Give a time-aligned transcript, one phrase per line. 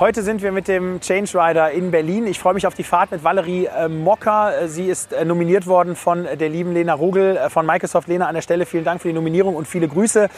[0.00, 2.26] Heute sind wir mit dem Change Rider in Berlin.
[2.26, 4.66] Ich freue mich auf die Fahrt mit Valerie äh, Mocker.
[4.66, 8.08] Sie ist äh, nominiert worden von der lieben Lena Rugel äh, von Microsoft.
[8.08, 10.30] Lena, an der Stelle vielen Dank für die Nominierung und viele Grüße.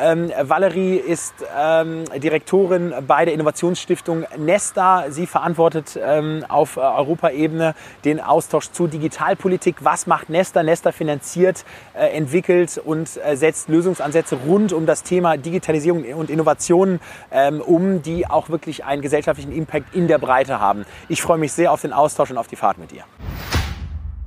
[0.00, 5.10] Ähm, Valerie ist ähm, Direktorin bei der Innovationsstiftung Nesta.
[5.10, 7.74] Sie verantwortet ähm, auf äh, Europaebene
[8.06, 9.84] den Austausch zu Digitalpolitik.
[9.84, 10.62] Was macht Nesta?
[10.62, 17.00] Nesta finanziert, äh, entwickelt und äh, setzt Lösungsansätze rund um das Thema Digitalisierung und Innovationen
[17.30, 20.84] ähm, um, die auch wirklich ein gesellschaftlichen Impact in der Breite haben.
[21.08, 23.02] Ich freue mich sehr auf den Austausch und auf die Fahrt mit dir.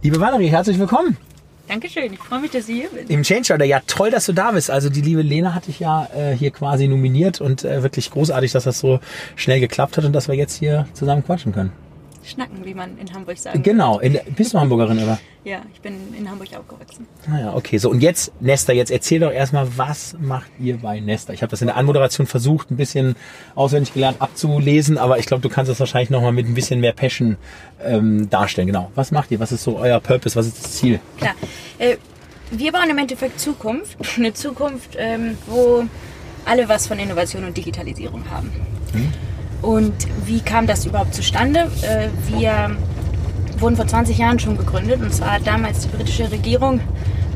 [0.02, 1.18] Liebe Valerie, herzlich willkommen.
[1.70, 3.08] Dankeschön, ich freue mich, dass Sie hier bin.
[3.08, 4.70] Im Change Rider, ja toll, dass du da bist.
[4.70, 8.52] Also die liebe Lena hatte ich ja äh, hier quasi nominiert und äh, wirklich großartig,
[8.52, 9.00] dass das so
[9.38, 11.72] schnell geklappt hat und dass wir jetzt hier zusammen quatschen können.
[12.24, 13.64] Schnacken, wie man in Hamburg sagt.
[13.64, 15.20] Genau, in, bist du Hamburgerin, oder?
[15.44, 17.06] Ja, ich bin in Hamburg aufgewachsen.
[17.28, 17.78] Naja, ah okay.
[17.78, 21.34] So, und jetzt, Nesta, jetzt erzähl doch erstmal, was macht ihr bei Nesta?
[21.34, 23.16] Ich habe das in der Anmoderation versucht, ein bisschen
[23.56, 26.94] auswendig gelernt abzulesen, aber ich glaube, du kannst das wahrscheinlich nochmal mit ein bisschen mehr
[26.94, 27.38] Passion
[27.84, 28.68] ähm, darstellen.
[28.68, 28.92] Genau.
[28.96, 29.40] Was macht ihr?
[29.40, 30.36] Was ist so euer Purpose?
[30.38, 31.00] Was ist das Ziel?
[31.18, 31.36] Klar.
[31.78, 31.98] Äh,
[32.52, 33.98] wir bauen im Endeffekt Zukunft.
[34.18, 35.84] Eine Zukunft, ähm, wo
[36.46, 38.52] alle was von Innovation und Digitalisierung haben.
[38.94, 39.12] Hm.
[39.64, 39.94] Und
[40.26, 41.72] wie kam das überhaupt zustande?
[41.82, 42.76] Äh, wir
[43.58, 46.82] wurden vor 20 Jahren schon gegründet und zwar hat damals die britische Regierung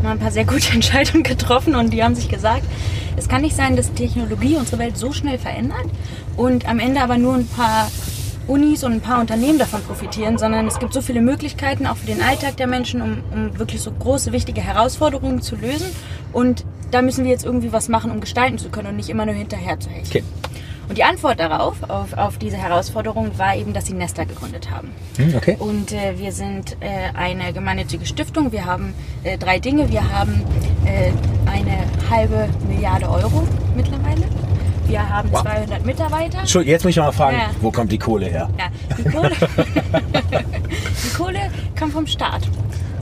[0.04, 2.64] mal ein paar sehr gute Entscheidungen getroffen und die haben sich gesagt,
[3.16, 5.88] es kann nicht sein, dass Technologie unsere Welt so schnell verändert
[6.36, 7.90] und am Ende aber nur ein paar
[8.48, 12.08] Unis und ein paar Unternehmen davon profitieren, sondern es gibt so viele Möglichkeiten auch für
[12.08, 15.88] den Alltag der Menschen, um, um wirklich so große, wichtige Herausforderungen zu lösen.
[16.32, 19.26] Und da müssen wir jetzt irgendwie was machen, um gestalten zu können und nicht immer
[19.26, 20.06] nur hinterher zu hängen.
[20.08, 20.24] Okay.
[20.90, 24.92] Und die Antwort darauf, auf, auf diese Herausforderung, war eben, dass sie Nesta gegründet haben.
[25.18, 25.58] Hm, okay.
[25.60, 28.52] Und äh, wir sind äh, eine gemeinnützige Stiftung.
[28.52, 28.94] Wir haben
[29.24, 29.90] äh, drei Dinge.
[29.90, 30.44] Wir haben
[30.86, 31.12] äh,
[31.50, 31.78] eine
[32.10, 33.44] halbe Milliarde Euro
[33.76, 34.24] mittlerweile.
[34.88, 35.42] Wir haben wow.
[35.42, 36.40] 200 Mitarbeiter.
[36.40, 37.50] Entschuldigung, jetzt muss ich mal fragen, ja.
[37.60, 38.50] wo kommt die Kohle her?
[38.58, 39.32] Ja, die Kohle,
[41.04, 42.44] die Kohle kommt vom Staat.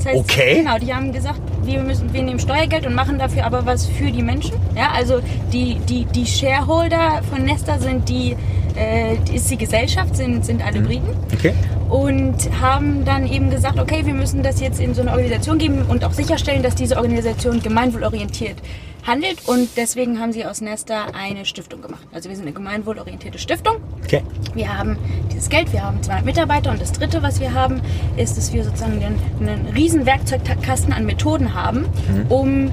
[0.06, 0.56] Das heißt, okay.
[0.58, 4.12] Genau, die haben gesagt, wir, müssen, wir nehmen Steuergeld und machen dafür aber was für
[4.12, 4.54] die Menschen.
[4.76, 5.20] Ja, also
[5.52, 8.36] die, die, die Shareholder von Nesta sind die,
[8.78, 10.86] äh, ist die Gesellschaft, sind, sind alle mhm.
[10.86, 11.10] Briten.
[11.34, 11.54] Okay.
[11.90, 15.86] Und haben dann eben gesagt, okay, wir müssen das jetzt in so eine Organisation geben
[15.88, 18.58] und auch sicherstellen, dass diese Organisation gemeinwohlorientiert
[19.06, 22.06] handelt und deswegen haben sie aus Nesta eine Stiftung gemacht.
[22.14, 23.78] Also wir sind eine gemeinwohlorientierte Stiftung.
[24.04, 24.24] Okay.
[24.54, 24.98] Wir haben
[25.32, 27.82] dieses Geld, wir haben 200 Mitarbeiter und das dritte, was wir haben,
[28.18, 32.26] ist, dass wir sozusagen einen, einen riesen Werkzeugkasten an Methoden haben, mhm.
[32.30, 32.72] um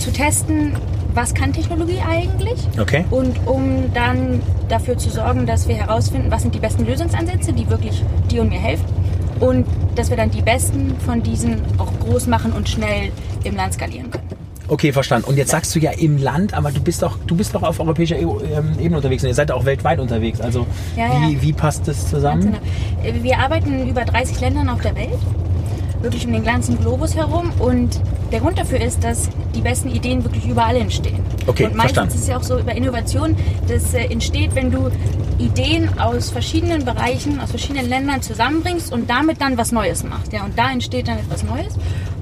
[0.00, 0.76] zu testen,
[1.14, 2.58] was kann Technologie eigentlich?
[2.80, 3.04] Okay.
[3.10, 7.68] Und um dann dafür zu sorgen, dass wir herausfinden, was sind die besten Lösungsansätze, die
[7.68, 8.84] wirklich dir und mir helfen.
[9.40, 9.66] Und
[9.96, 13.10] dass wir dann die besten von diesen auch groß machen und schnell
[13.44, 14.39] im Land skalieren können.
[14.70, 15.28] Okay, verstanden.
[15.28, 17.80] Und jetzt sagst du ja im Land, aber du bist doch, du bist doch auf
[17.80, 20.40] europäischer e ähm, Ebene unterwegs und ihr seid auch weltweit unterwegs.
[20.40, 20.64] Also
[20.96, 21.42] ja, wie, ja.
[21.42, 22.56] wie passt das zusammen?
[23.02, 23.22] Genau.
[23.24, 25.18] Wir arbeiten in über 30 Ländern auf der Welt,
[26.02, 27.50] wirklich um den ganzen Globus herum.
[27.58, 31.18] Und der Grund dafür ist, dass die besten Ideen wirklich überall entstehen.
[31.48, 32.14] Okay, und meistens verstanden.
[32.14, 33.34] ist es ja auch so über Innovation,
[33.66, 34.88] das äh, entsteht, wenn du
[35.40, 40.32] Ideen aus verschiedenen Bereichen, aus verschiedenen Ländern zusammenbringst und damit dann was Neues machst.
[40.32, 41.74] Ja, und da entsteht dann etwas Neues.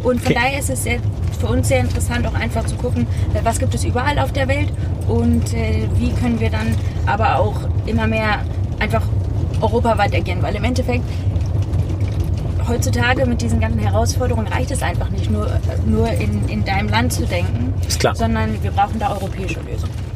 [0.03, 0.35] Und von okay.
[0.35, 1.01] daher ist es sehr
[1.39, 4.49] für uns sehr interessant, auch einfach zu gucken, äh, was gibt es überall auf der
[4.49, 4.73] Welt
[5.09, 6.75] und äh, wie können wir dann
[7.07, 7.57] aber auch
[7.87, 8.41] immer mehr
[8.79, 9.03] einfach
[9.61, 10.43] europaweit agieren.
[10.43, 11.05] Weil im Endeffekt
[12.69, 15.49] heutzutage mit diesen ganzen Herausforderungen reicht es einfach nicht, nur,
[15.87, 17.73] nur in, in deinem Land zu denken,
[18.15, 20.08] sondern wir brauchen da europäische Lösungen.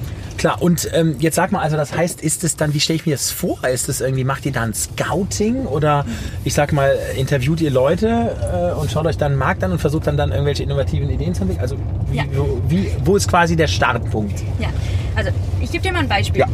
[0.43, 3.07] Klar, und ähm, jetzt sag mal, also das heißt, ist es dann, wie stelle ich
[3.07, 3.63] mir das vor?
[3.63, 6.05] Ist es irgendwie, macht ihr dann Scouting oder
[6.43, 9.79] ich sag mal, interviewt ihr Leute äh, und schaut euch dann einen Markt an und
[9.79, 11.63] versucht dann, dann irgendwelche innovativen Ideen zu entwickeln?
[11.63, 11.77] Also
[12.11, 12.25] wie, ja.
[12.33, 14.43] wo, wie, wo ist quasi der Startpunkt?
[14.59, 14.71] Ja,
[15.15, 15.31] also
[15.61, 16.41] ich gebe dir mal ein Beispiel.
[16.41, 16.49] Ja.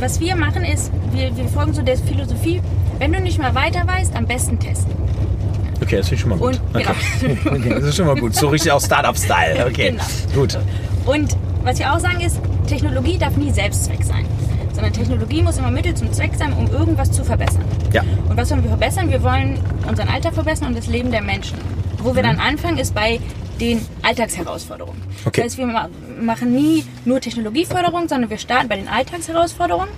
[0.00, 2.60] Was wir machen ist, wir, wir folgen so der Philosophie,
[2.98, 4.90] wenn du nicht mehr weiter weißt, am besten testen.
[5.80, 6.60] Okay, das finde ich schon mal gut.
[6.74, 6.94] Und, okay.
[7.20, 7.56] Genau.
[7.56, 7.68] okay.
[7.68, 8.34] das ist schon mal gut.
[8.34, 9.64] So richtig auch Startup-Style.
[9.68, 10.02] Okay, genau.
[10.34, 10.58] gut.
[11.06, 11.36] Und
[11.68, 14.24] was wir auch sagen ist, Technologie darf nie Selbstzweck sein.
[14.72, 17.64] Sondern Technologie muss immer Mittel zum Zweck sein, um irgendwas zu verbessern.
[17.92, 18.02] Ja.
[18.26, 19.10] Und was wollen wir verbessern?
[19.10, 21.58] Wir wollen unseren Alltag verbessern und das Leben der Menschen.
[21.98, 22.28] Wo wir mhm.
[22.28, 23.20] dann anfangen, ist bei
[23.60, 25.02] den Alltagsherausforderungen.
[25.26, 25.42] Okay.
[25.42, 29.90] Das heißt, wir machen nie nur Technologieförderung, sondern wir starten bei den Alltagsherausforderungen.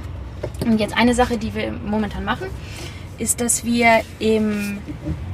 [0.67, 2.49] Und jetzt eine Sache, die wir momentan machen,
[3.19, 4.79] ist, dass wir im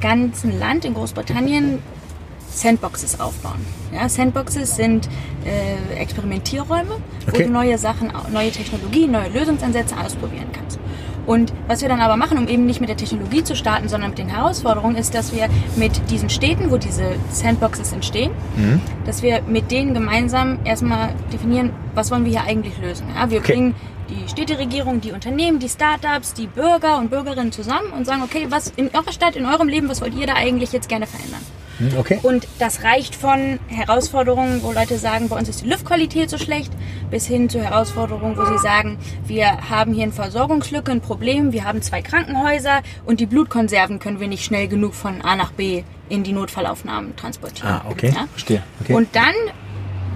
[0.00, 1.78] ganzen Land in Großbritannien
[2.56, 3.64] Sandboxes aufbauen.
[3.94, 5.08] Ja, Sandboxes sind
[5.44, 7.44] äh, Experimentierräume, wo Okay.
[7.44, 10.78] du neue Sachen, neue Technologien, neue Lösungsansätze ausprobieren kannst.
[11.26, 14.10] Und was wir dann aber machen, um eben nicht mit der Technologie zu starten, sondern
[14.10, 18.80] mit den Herausforderungen, ist, dass wir mit diesen Städten, wo diese Sandboxes entstehen, Mhm.
[19.04, 23.06] dass wir mit denen gemeinsam erstmal definieren, was wollen wir hier eigentlich lösen.
[23.14, 23.52] Ja, wir Okay.
[23.54, 23.74] bringen
[24.08, 28.72] die Städteregierung, die Unternehmen, die Startups, die Bürger und Bürgerinnen zusammen und sagen, okay, was
[28.76, 31.40] in eurer Stadt, in eurem Leben, was wollt ihr da eigentlich jetzt gerne verändern?
[31.78, 32.18] Hm, Okay.
[32.22, 36.72] Und das reicht von Herausforderungen, wo Leute sagen, bei uns ist die Luftqualität so schlecht,
[37.10, 41.64] bis hin zu Herausforderungen, wo sie sagen, wir haben hier eine Versorgungslücke, ein Problem, wir
[41.64, 45.82] haben zwei Krankenhäuser und die Blutkonserven können wir nicht schnell genug von A nach B
[46.08, 47.68] in die Notfallaufnahmen transportieren.
[47.70, 48.12] Ah, okay.
[48.14, 48.26] Ja?
[48.30, 48.62] Verstehe.
[48.80, 48.94] Okay.
[48.94, 49.34] Und dann,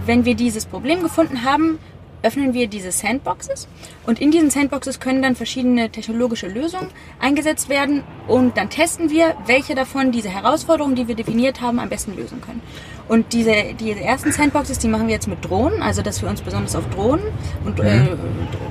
[0.06, 1.78] wenn wir dieses Problem gefunden haben,
[2.22, 3.68] öffnen wir diese Sandboxes
[4.06, 6.88] und in diesen Sandboxes können dann verschiedene technologische Lösungen
[7.18, 11.88] eingesetzt werden und dann testen wir, welche davon diese Herausforderungen, die wir definiert haben, am
[11.88, 12.62] besten lösen können.
[13.08, 16.42] Und diese, diese ersten Sandboxes, die machen wir jetzt mit Drohnen, also dass wir uns
[16.42, 17.24] besonders auf Drohnen
[17.64, 18.02] und äh,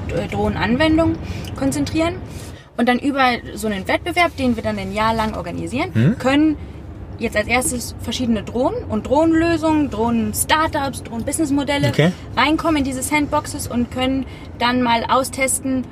[0.10, 1.18] D- Drohnenanwendungen
[1.58, 2.16] konzentrieren.
[2.78, 6.56] Und dann über so einen Wettbewerb, den wir dann ein Jahr lang organisieren, können
[7.20, 12.12] jetzt als erstes verschiedene Drohnen und Drohnenlösungen, Drohnen-Startups, Drohnen-Businessmodelle Okay.
[12.36, 14.26] reinkommen in diese Sandboxes und können
[14.58, 15.84] dann mal austesten,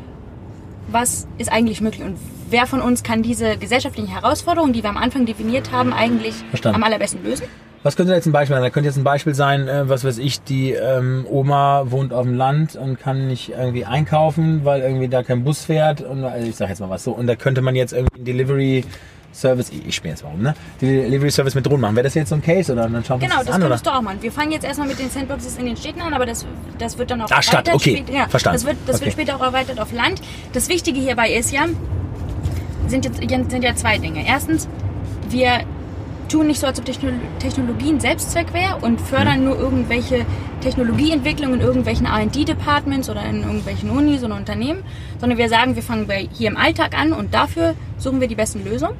[0.90, 2.18] was ist eigentlich möglich und
[2.50, 6.78] wer von uns kann diese gesellschaftlichen Herausforderungen, die wir am Anfang definiert haben, eigentlich Verstanden.
[6.78, 7.46] am allerbesten lösen.
[7.84, 8.64] Was könnte jetzt ein Beispiel sein?
[8.64, 12.26] Da könnte jetzt ein Beispiel sein, äh, was weiß ich, die ähm, Oma wohnt auf
[12.26, 16.02] dem Land und kann nicht irgendwie einkaufen, weil irgendwie da kein Bus fährt.
[16.02, 17.12] Und also ich sag jetzt mal was so.
[17.12, 18.84] Und da könnte man jetzt irgendwie einen Delivery
[19.40, 20.56] Service, ich, spiele jetzt warum, ne?
[20.82, 21.96] Delivery Service mit Drohnen machen.
[21.96, 23.62] Wäre das jetzt so ein Case oder dann schauen wir Genau, uns das das an?
[23.62, 23.70] Oder?
[23.70, 24.18] könntest du auch machen.
[24.22, 26.46] Wir fangen jetzt erstmal mit den Sandboxes in den Städten an, aber das,
[26.78, 28.04] das wird dann auch Ah, Stadt, okay.
[28.12, 28.56] Ja, Verstanden.
[28.58, 29.06] Das, wird, das Okay.
[29.06, 30.22] wird später auch erweitert auf Land.
[30.54, 31.66] Das Wichtige hierbei ist ja,
[32.88, 33.18] sind, jetzt,
[33.52, 34.26] sind ja zwei Dinge.
[34.28, 34.68] Erstens,
[35.30, 35.62] wir
[36.28, 37.10] tun nicht so, als ob Techno
[37.40, 39.06] Technologien Selbstzweck wäre und Mhm.
[39.06, 40.26] fördern nur irgendwelche
[40.62, 44.84] Technologieentwicklung in irgendwelchen R&D-Departments oder in irgendwelchen Unis oder Unternehmen,
[45.20, 48.36] sondern wir sagen, wir fangen bei hier im Alltag an und dafür suchen wir die
[48.36, 48.96] besten Lösungen.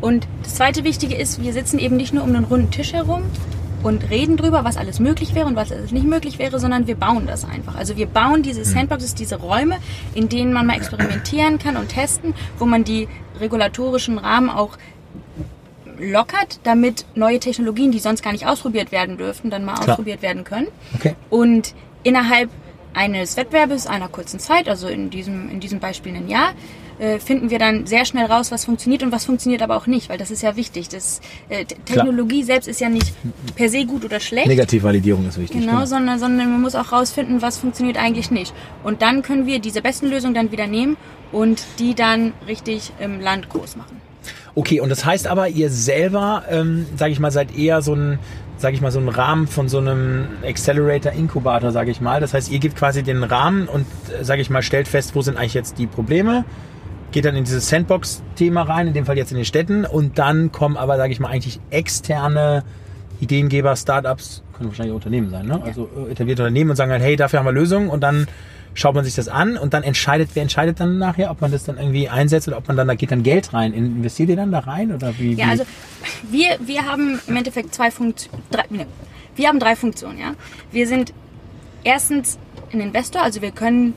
[0.00, 3.22] Und das zweite Wichtige ist, wir sitzen eben nicht nur um einen runden Tisch herum
[3.82, 6.94] und reden drüber, was alles möglich wäre und was alles nicht möglich wäre, sondern wir
[6.96, 7.74] bauen das einfach.
[7.76, 9.76] Also wir bauen diese Sandboxes, diese Räume,
[10.14, 13.08] in denen man mal experimentieren kann und testen, wo man die
[13.40, 14.76] regulatorischen Rahmen auch
[15.98, 19.90] lockert, damit neue Technologien, die sonst gar nicht ausprobiert werden dürften, dann mal Klar.
[19.90, 20.68] ausprobiert werden können.
[20.94, 21.14] Okay.
[21.30, 22.50] Und innerhalb
[22.94, 26.52] eines Wettbewerbes, einer kurzen Zeit, also in diesem, in diesem Beispiel ein Jahr,
[26.98, 30.08] äh, finden wir dann sehr schnell raus, was funktioniert und was funktioniert aber auch nicht,
[30.08, 30.88] weil das ist ja wichtig.
[30.88, 33.12] Das, äh, Technologie selbst ist ja nicht
[33.54, 34.48] per se gut oder schlecht.
[34.48, 35.60] Negativvalidierung ist wichtig.
[35.60, 38.52] Genau, sondern, sondern man muss auch rausfinden, was funktioniert eigentlich nicht.
[38.82, 40.96] Und dann können wir diese besten Lösungen dann wieder nehmen
[41.30, 44.07] und die dann richtig im Land groß machen.
[44.54, 48.18] Okay, und das heißt aber, ihr selber, ähm, sage ich mal, seid eher so ein,
[48.56, 52.20] sage ich mal, so ein Rahmen von so einem Accelerator, Inkubator, sage ich mal.
[52.20, 53.86] Das heißt, ihr gebt quasi den Rahmen und,
[54.18, 56.44] äh, sage ich mal, stellt fest, wo sind eigentlich jetzt die Probleme,
[57.12, 60.52] geht dann in dieses Sandbox-Thema rein, in dem Fall jetzt in den Städten, und dann
[60.52, 62.64] kommen aber, sage ich mal, eigentlich externe
[63.20, 65.62] Ideengeber, Startups, können wahrscheinlich auch Unternehmen sein, ne?
[65.64, 68.26] Also äh, etablierte Unternehmen und sagen halt, hey, dafür haben wir Lösungen und dann
[68.78, 71.64] schaut man sich das an und dann entscheidet, wer entscheidet dann nachher, ob man das
[71.64, 73.72] dann irgendwie einsetzt oder ob man dann, da geht dann Geld rein.
[73.72, 75.32] Investiert ihr dann da rein oder wie?
[75.32, 75.50] Ja, wie?
[75.50, 75.64] also
[76.30, 78.42] wir, wir haben im Endeffekt zwei Funktionen.
[78.50, 78.86] Drei, ne,
[79.34, 80.34] wir haben drei Funktionen, ja.
[80.70, 81.12] Wir sind
[81.82, 82.38] erstens
[82.72, 83.94] ein Investor, also wir können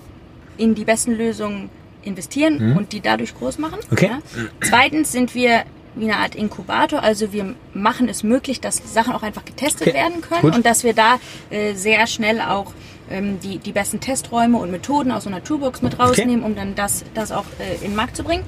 [0.58, 1.70] in die besten Lösungen
[2.02, 3.80] investieren und die dadurch groß machen.
[3.88, 3.94] Mhm.
[3.94, 4.10] Okay.
[4.10, 4.20] Ja.
[4.62, 5.64] Zweitens sind wir
[5.94, 9.98] wie eine Art Inkubator, also wir machen es möglich, dass Sachen auch einfach getestet Okay,
[9.98, 10.56] werden können gut.
[10.56, 12.74] und dass wir da äh, sehr schnell auch
[13.12, 16.76] ähm, die, die besten Testräume und Methoden aus so einer Toolbox mit rausnehmen, um dann
[16.76, 18.44] das, das auch äh, in den Markt zu bringen.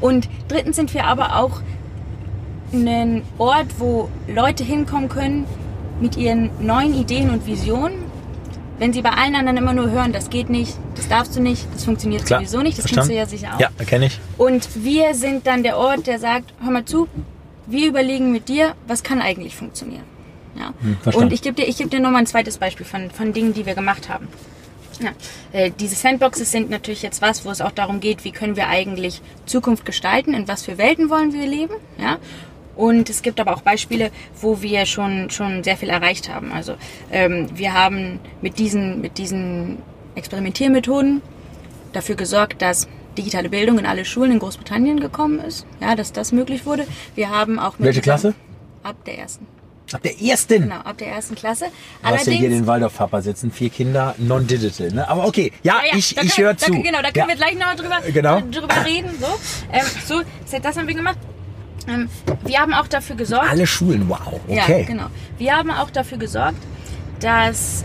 [0.00, 1.60] Und drittens sind wir aber auch
[2.72, 5.46] einen Ort, wo Leute hinkommen können
[6.00, 8.04] mit ihren neuen Ideen und Visionen.
[8.78, 11.64] Wenn sie bei allen anderen immer nur hören, das geht nicht, das darfst du nicht,
[11.72, 13.16] das funktioniert Klar, sowieso nicht, das verstanden.
[13.16, 13.60] kennst du ja sicher auch.
[13.60, 14.18] Ja, erkenne ich.
[14.36, 17.06] Und wir sind dann der Ort, der sagt, hör mal zu,
[17.66, 20.02] wir überlegen mit dir, was kann eigentlich funktionieren.
[20.58, 20.72] Ja.
[20.80, 23.54] Hm, und ich gebe dir, ich gebe dir nochmal ein zweites Beispiel von, von Dingen,
[23.54, 24.28] die wir gemacht haben.
[25.00, 25.10] Ja.
[25.52, 28.68] Äh, diese Sandboxes sind natürlich jetzt was, wo es auch darum geht, wie können wir
[28.68, 31.74] eigentlich Zukunft gestalten, in was für Welten wollen wir leben.
[31.98, 32.18] Ja.
[32.76, 36.52] Und es gibt aber auch Beispiele, wo wir schon, schon sehr viel erreicht haben.
[36.52, 36.74] Also
[37.10, 39.78] ähm, wir haben mit diesen, mit diesen
[40.16, 41.22] Experimentiermethoden
[41.92, 45.66] dafür gesorgt, dass digitale Bildung in alle Schulen in Großbritannien gekommen ist.
[45.80, 46.86] Ja, dass das möglich wurde.
[47.14, 48.34] Wir haben auch mit Welche Klasse?
[48.82, 49.46] Ab der ersten.
[49.94, 50.62] Ab der ersten.
[50.62, 51.66] Genau, ab der ersten Klasse.
[52.02, 54.90] Du hast ja hier den Waldorf-Papa sitzen, vier Kinder, non-digital.
[54.90, 55.08] Ne?
[55.08, 56.72] Aber okay, ja, Ja, ja, ich, ich höre zu.
[56.72, 57.28] Genau, da können ja.
[57.28, 58.40] wir gleich noch drüber, Genau.
[58.40, 59.10] drüber reden.
[59.20, 59.26] So,
[59.72, 60.22] ähm, so
[60.60, 61.16] das, haben wir gemacht.
[61.86, 62.08] Ähm,
[62.44, 63.48] wir haben auch dafür gesorgt.
[63.48, 64.40] Alle Schulen, wow.
[64.48, 64.80] Okay.
[64.80, 65.06] Ja, genau.
[65.38, 66.58] Wir haben auch dafür gesorgt,
[67.20, 67.84] dass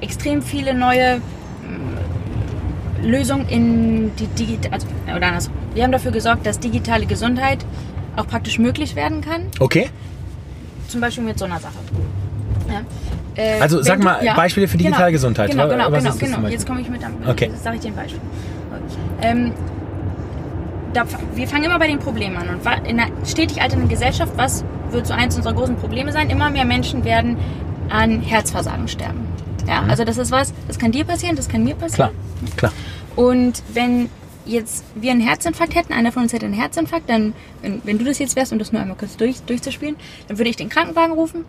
[0.00, 5.50] extrem viele neue mm, Lösungen in die digital, also, oder anders.
[5.74, 7.66] Wir haben dafür gesorgt, dass digitale Gesundheit
[8.16, 9.48] auch praktisch möglich werden kann.
[9.58, 9.90] Okay.
[10.90, 11.74] Zum Beispiel mit so einer Sache.
[12.68, 12.80] Ja.
[13.40, 14.34] Äh, Also sag du- mal ja.
[14.34, 15.68] Beispiele für digitale genau.
[15.68, 16.48] Genau, Was genau, ist genau, genau.
[16.48, 17.50] Jetzt komme ich mit einem, Okay.
[17.62, 18.20] sage ich dir ein Beispiel.
[19.22, 19.52] Ähm,
[20.92, 21.04] da,
[21.36, 22.48] wir fangen immer bei den Problemen an.
[22.48, 26.28] Und in einer stetig alternden Gesellschaft, was wird so eins unserer großen Probleme sein?
[26.30, 27.36] Immer mehr Menschen werden
[27.88, 29.20] an Herzversagen sterben.
[29.68, 32.10] Ja, also das ist was, das kann dir passieren, das kann mir passieren.
[32.40, 32.56] Mhm.
[32.56, 33.24] Klar, klar.
[33.24, 34.08] Und wenn
[34.50, 38.04] jetzt wir einen Herzinfarkt hätten, einer von uns hätte einen Herzinfarkt, dann, wenn, wenn du
[38.04, 39.96] das jetzt wärst, um das nur einmal kurz durch, durchzuspielen,
[40.28, 41.44] dann würde ich den Krankenwagen rufen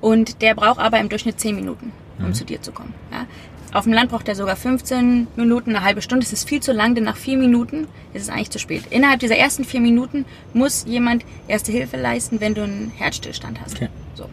[0.00, 2.94] und der braucht aber im Durchschnitt 10 Minuten, um zu dir zu kommen.
[3.10, 3.26] Ja?
[3.72, 6.24] Auf dem Land braucht er sogar 15 Minuten, eine halbe Stunde.
[6.24, 8.84] Das ist viel zu lang, denn nach vier Minuten ist es eigentlich zu spät.
[8.90, 13.74] Innerhalb dieser ersten vier Minuten muss jemand Erste Hilfe leisten, wenn du einen Herzstillstand hast.
[13.74, 13.88] Okay.
[14.14, 14.28] So.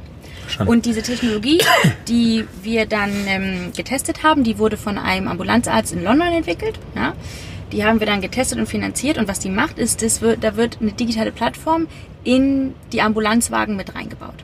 [0.66, 1.60] Und diese Technologie,
[2.08, 6.80] die wir dann ähm, getestet haben, die wurde von einem Ambulanzarzt in London entwickelt.
[6.96, 7.14] Ja?
[7.72, 9.18] Die haben wir dann getestet und finanziert.
[9.18, 11.88] Und was die macht, ist, das wird, da wird eine digitale Plattform
[12.24, 14.44] in die Ambulanzwagen mit reingebaut.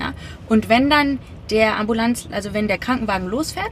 [0.00, 0.12] Ja?
[0.48, 1.18] Und wenn dann
[1.50, 3.70] der Ambulanz, also wenn der Krankenwagen losfährt,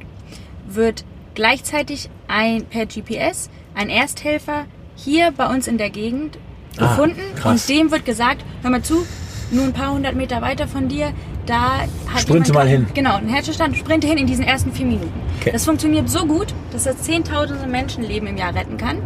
[0.69, 4.65] wird gleichzeitig ein per GPS ein Ersthelfer
[4.97, 6.39] hier bei uns in der Gegend
[6.79, 7.63] Ah, gefunden krass.
[7.63, 9.07] und dem wird gesagt, hör mal zu,
[9.51, 11.13] nur ein paar hundert Meter weiter von dir,
[11.47, 11.81] da
[12.13, 12.87] hat Sprinte mal hin.
[12.95, 15.21] Genau, ein Herzstillstand, sprinte hin in diesen ersten vier Minuten.
[15.41, 15.51] Okay.
[15.53, 18.99] Das funktioniert so gut, dass das zehntausende Menschenleben im Jahr retten kann.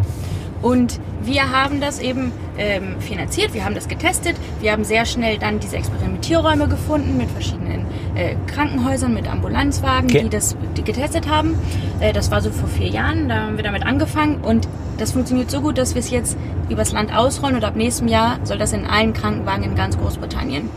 [0.62, 5.38] Und wir haben das eben ähm, finanziert, wir haben das getestet, wir haben sehr schnell
[5.38, 10.22] dann diese Experimentierräume gefunden mit verschiedenen äh, Krankenhäusern, mit Ambulanzwagen, Okay.
[10.24, 11.58] die das die getestet haben.
[12.00, 14.68] Äh, das war so vor vier Jahren, da haben wir damit angefangen und
[14.98, 16.36] das funktioniert so gut, dass wir es jetzt
[16.68, 20.68] übers Land ausrollen und ab nächstem Jahr soll das in allen Krankenwagen in ganz Großbritannien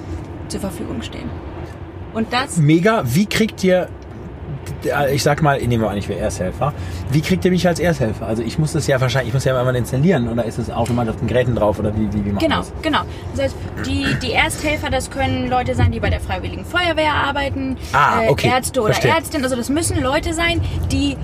[0.48, 1.30] zur Verfügung stehen.
[2.14, 3.04] Und das Mega.
[3.06, 3.88] Wie kriegt ihr,
[5.12, 6.74] ich sag mal, nehmen wir an, ich wäre Ersthelfer.
[7.12, 8.28] Wie kriegt ihr mich als Ersthelfer?
[8.28, 11.14] Also ich muss das ja wahrscheinlich, ich muss ja einmal installieren oder ist es automatisch
[11.14, 12.74] auf den Geräten drauf oder wie, wie, wie macht Genau, das?
[12.82, 13.00] genau.
[13.36, 13.56] Das heißt,
[13.86, 18.30] die, die Ersthelfer, das können Leute sein, die bei der Freiwilligen Feuerwehr arbeiten, Ah, äh,
[18.30, 19.12] okay, Ärzte oder verstehe.
[19.12, 19.44] Ärztinnen.
[19.44, 21.18] Also das müssen Leute sein, die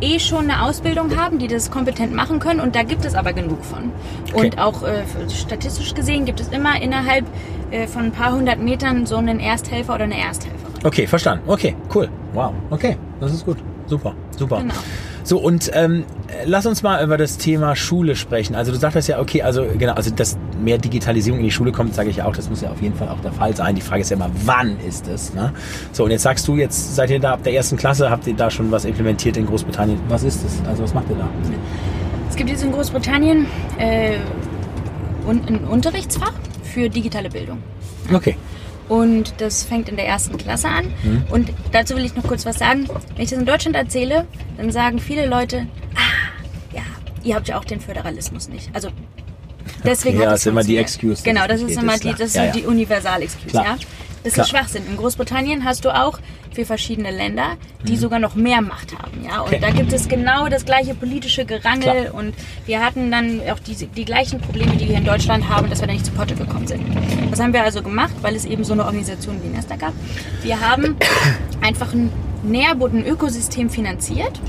[0.00, 3.32] eh schon eine Ausbildung haben, die das kompetent machen können und da gibt es aber
[3.32, 3.90] genug von.
[4.32, 4.58] Und Okay.
[4.58, 7.24] auch äh, statistisch gesehen gibt es immer innerhalb
[7.70, 10.74] äh, von ein paar hundert Metern so einen Ersthelfer oder eine Ersthelferin.
[10.84, 11.44] Okay, verstanden.
[11.46, 12.08] Okay, cool.
[12.32, 12.52] Wow.
[12.70, 13.58] Okay, das ist gut.
[13.86, 14.58] Super, super.
[14.58, 14.74] Genau.
[15.24, 16.04] So, und ähm,
[16.46, 18.54] lass uns mal über das Thema Schule sprechen.
[18.54, 21.94] Also du sagtest ja, okay, also genau, also dass mehr Digitalisierung in die Schule kommt,
[21.94, 23.74] sage ich ja auch, das muss ja auf jeden Fall auch der Fall sein.
[23.74, 25.34] Die Frage ist ja immer, wann ist es?
[25.34, 25.52] Ne?
[25.92, 28.34] So, und jetzt sagst du, jetzt seid ihr da ab der ersten Klasse, habt ihr
[28.34, 30.00] da schon was implementiert in Großbritannien.
[30.08, 30.66] Was ist das?
[30.66, 31.28] Also was macht ihr da?
[32.30, 33.46] Es gibt jetzt in Großbritannien
[33.78, 34.16] äh,
[35.28, 36.32] ein Unterrichtsfach
[36.72, 37.62] für digitale Bildung.
[38.12, 38.36] Okay.
[38.88, 40.86] Und das fängt in der ersten Klasse an.
[41.02, 41.24] Mhm.
[41.30, 42.88] Und dazu will ich noch kurz was sagen.
[43.14, 46.82] Wenn ich das in Deutschland erzähle, dann sagen viele Leute, ah, ja,
[47.22, 48.70] ihr habt ja auch den Föderalismus nicht.
[48.72, 48.88] Also
[49.84, 50.78] deswegen Ja, hat das ist immer die.
[50.78, 52.52] Excuse, Genau, das ist immer die, das Ja, ja.
[52.52, 53.54] die Universal-Excuse.
[53.54, 53.76] Ja?
[54.24, 54.44] Das Klar.
[54.46, 54.82] ist Schwachsinn.
[54.88, 56.18] In Großbritannien hast du auch
[56.58, 57.50] für verschiedene Länder,
[57.84, 59.22] die sogar noch mehr Macht haben.
[59.24, 59.42] Ja?
[59.42, 59.54] Und Mhm.
[59.58, 59.58] Okay.
[59.60, 62.06] da gibt es genau das gleiche politische Gerangel.
[62.06, 62.14] Klar.
[62.14, 62.34] Und
[62.66, 65.86] wir hatten dann auch diese, die gleichen Probleme, die wir in Deutschland haben, dass wir
[65.86, 66.82] da nicht zu Potte gekommen sind.
[67.30, 69.92] Was haben wir also gemacht, weil es eben so eine Organisation wie Nesta gab?
[70.42, 70.96] Wir haben
[71.60, 72.10] einfach ein
[72.42, 74.40] Nährboot, ein Ökosystem finanziert,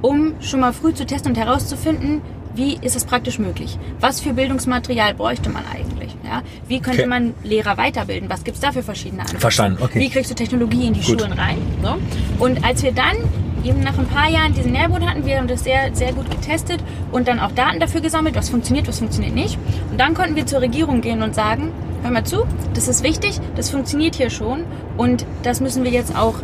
[0.00, 2.22] um schon mal früh zu testen und herauszufinden,
[2.54, 3.78] wie ist es praktisch möglich?
[4.00, 6.07] Was für Bildungsmaterial bräuchte man eigentlich?
[6.28, 6.42] Ja?
[6.68, 7.08] Wie könnte Okay.
[7.08, 8.28] man Lehrer weiterbilden?
[8.28, 9.40] Was gibt es da für verschiedene Ansätze?
[9.40, 10.00] Verstanden, okay.
[10.00, 11.20] Wie kriegst du Technologie in die Gut.
[11.20, 11.58] Schulen rein?
[11.82, 11.96] So.
[12.44, 13.16] Und als wir dann
[13.64, 16.82] eben nach ein paar Jahren diesen Nährboot hatten, wir haben das sehr, sehr gut getestet
[17.12, 19.58] und dann auch Daten dafür gesammelt, was funktioniert, was funktioniert nicht.
[19.90, 23.40] Und dann konnten wir zur Regierung gehen und sagen, hör mal zu, das ist wichtig,
[23.56, 24.64] das funktioniert hier schon
[24.96, 26.34] und das müssen wir jetzt auch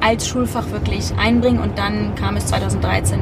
[0.00, 3.18] als Schulfach wirklich einbringen und dann kam es 2013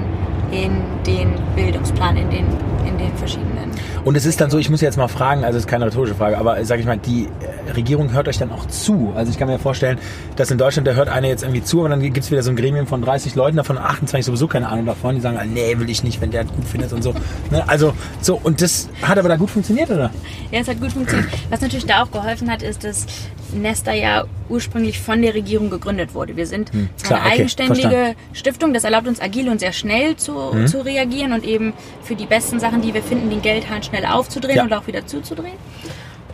[0.65, 0.73] in
[1.07, 2.47] den Bildungsplan, in den,
[2.87, 3.71] in den verschiedenen.
[4.05, 6.15] Und es ist dann so, ich muss jetzt mal fragen, also es ist keine rhetorische
[6.15, 7.29] Frage, aber sage ich mal, die äh,
[7.75, 9.13] Regierung hört euch dann auch zu.
[9.17, 9.99] Also ich kann mir vorstellen,
[10.37, 12.51] dass in Deutschland, da hört einer jetzt irgendwie zu und dann gibt es wieder so
[12.51, 15.79] ein Gremium von 30 Leuten, davon 28 sowieso keine Ahnung davon, die sagen, ah, nee,
[15.79, 17.15] will ich nicht, wenn der gut findet und so.
[17.51, 17.65] Ne?
[17.69, 20.11] Also so, und das hat aber da gut funktioniert, oder?
[20.51, 21.29] Ja, es hat gut funktioniert.
[21.51, 23.07] Was natürlich da auch geholfen hat, ist, dass
[23.53, 26.37] Nesta ja ursprünglich von der Regierung gegründet wurde.
[26.37, 28.09] Wir sind Hm, klar, eine okay, eigenständige verstanden.
[28.29, 28.35] Hm.
[28.35, 28.75] Stiftung.
[28.75, 30.35] Das erlaubt uns agil und sehr schnell zu,
[30.67, 34.57] zu reagieren und eben für die besten Sachen, die wir finden, den Geldhahn schnell aufzudrehen
[34.57, 34.65] Ja.
[34.65, 35.55] und auch wieder zuzudrehen.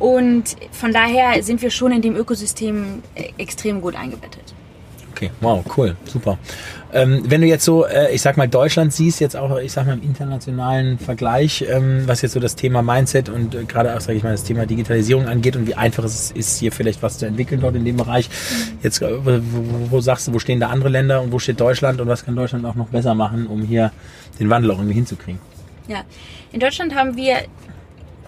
[0.02, 4.52] Und von daher sind wir schon in dem Ökosystem äh, extrem gut eingebettet.
[5.12, 6.38] Okay, wow, cool, super.
[6.92, 9.86] Ähm, wenn du jetzt so, äh, ich sag mal, Deutschland siehst, jetzt auch, ich sag
[9.86, 14.00] mal, im internationalen Vergleich, ähm, was jetzt so das Thema Mindset und äh, gerade auch,
[14.00, 17.18] sag ich mal, das Thema Digitalisierung angeht und wie einfach es ist, hier vielleicht was
[17.18, 18.28] zu entwickeln dort in dem Bereich.
[18.82, 19.40] Jetzt, äh, wo,
[19.88, 22.34] wo sagst du, wo stehen da andere Länder und wo steht Deutschland und was kann
[22.34, 23.92] Deutschland auch noch besser machen, um hier
[24.40, 25.40] den Wandel auch irgendwie hinzukriegen?
[25.86, 26.02] Ja,
[26.50, 27.36] in Deutschland haben wir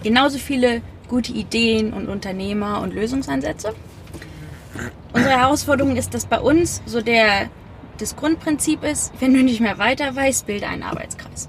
[0.03, 3.73] genauso viele gute Ideen und Unternehmer und Lösungsansätze.
[5.13, 7.49] Unsere Herausforderung ist, dass bei uns so der,
[7.99, 11.47] das Grundprinzip ist, wenn du nicht mehr weiter weißt, bilde einen Arbeitskreis.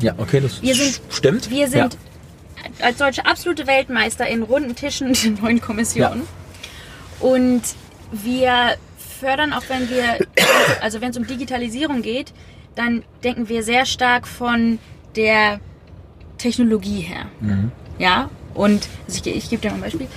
[0.00, 1.50] Ja, okay, das Wir sind- stimmt.
[1.50, 2.86] Wir sind Ja.
[2.86, 6.22] als solche absolute Weltmeister in runden Tischen und in neuen Kommissionen.
[7.18, 7.62] Und
[8.12, 8.76] wir
[9.20, 10.18] fördern auch, wenn wir,
[10.80, 12.32] also wenn es um Digitalisierung geht,
[12.76, 14.78] dann denken wir sehr stark von
[15.16, 15.58] der
[16.36, 17.26] Technologie her.
[17.98, 20.08] Ja, und also ich, ich gebe dir mal ein Beispiel.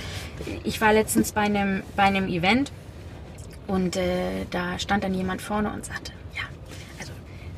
[0.64, 2.72] Ich war letztens bei einem, bei einem Event
[3.66, 6.42] und äh, da stand dann jemand vorne und sagte, ja,
[6.98, 7.12] also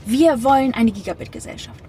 [0.06, 1.80] wir wollen eine Gigabit-Gesellschaft.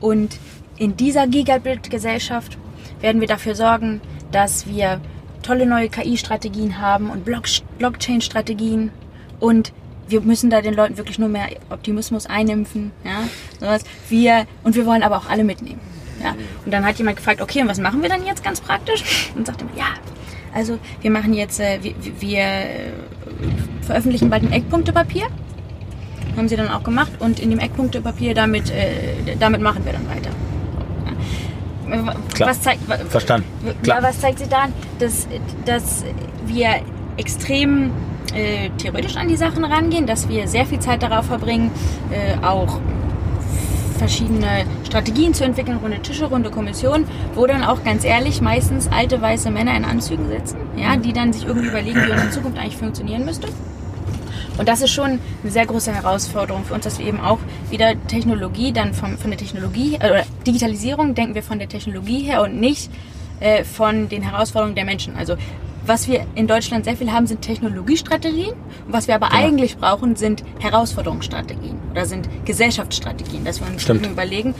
[0.00, 0.38] Und
[0.76, 2.58] in dieser Gigabit-Gesellschaft
[3.00, 5.00] werden wir dafür sorgen, dass wir
[5.42, 7.44] tolle neue KI-Strategien haben und Block
[7.78, 8.90] Blockchain-Strategien
[9.40, 9.72] und
[10.08, 13.24] wir müssen da den Leuten wirklich nur mehr Optimismus einimpfen, ja,
[13.58, 13.82] sowas.
[14.08, 15.80] Wir, und wir wollen aber auch alle mitnehmen,
[16.26, 16.34] ja.
[16.64, 19.30] Und dann hat jemand gefragt, okay, und was machen wir dann jetzt ganz praktisch?
[19.34, 19.86] Und sagte, ja,
[20.54, 22.92] also wir machen jetzt, äh, wir, wir äh,
[23.82, 25.28] veröffentlichen bald ein Eckpunktepapier
[26.36, 30.08] haben sie dann auch gemacht und in dem Eckpunktepapier damit, äh, damit machen wir dann
[30.08, 30.30] weiter.
[31.88, 32.14] Ja.
[32.34, 32.50] Klar.
[32.50, 33.46] Was zeigt, Verstanden.
[33.82, 34.02] Klar.
[34.02, 34.72] Was zeigt sie daran?
[34.98, 35.26] Dass,
[35.64, 36.04] dass
[36.44, 36.80] wir
[37.16, 37.92] extrem
[38.34, 41.70] äh, theoretisch an die Sachen rangehen, dass wir sehr viel Zeit darauf verbringen,
[42.10, 42.80] äh, auch
[43.96, 49.20] verschiedene Strategien zu entwickeln, runde Tische, runde Kommission, wo dann auch ganz ehrlich meistens alte
[49.20, 52.76] weiße Männer in Anzügen sitzen, ja, die dann sich irgendwie überlegen, wie unsere Zukunft eigentlich
[52.76, 53.48] funktionieren müsste.
[54.58, 57.38] Und das ist schon eine sehr große Herausforderung für uns, dass wir eben auch
[57.70, 62.22] wieder Technologie dann vom, von der Technologie, äh, oder Digitalisierung denken wir von der Technologie
[62.22, 62.90] her und nicht
[63.40, 65.16] äh, von den Herausforderungen der Menschen.
[65.16, 65.36] Also
[65.86, 68.52] was wir in Deutschland sehr viel haben, sind Technologiestrategien.
[68.86, 74.06] Und was wir aber eigentlich brauchen, sind Herausforderungsstrategien oder sind Gesellschaftsstrategien, dass wir uns Stimmt.
[74.06, 74.54] überlegen,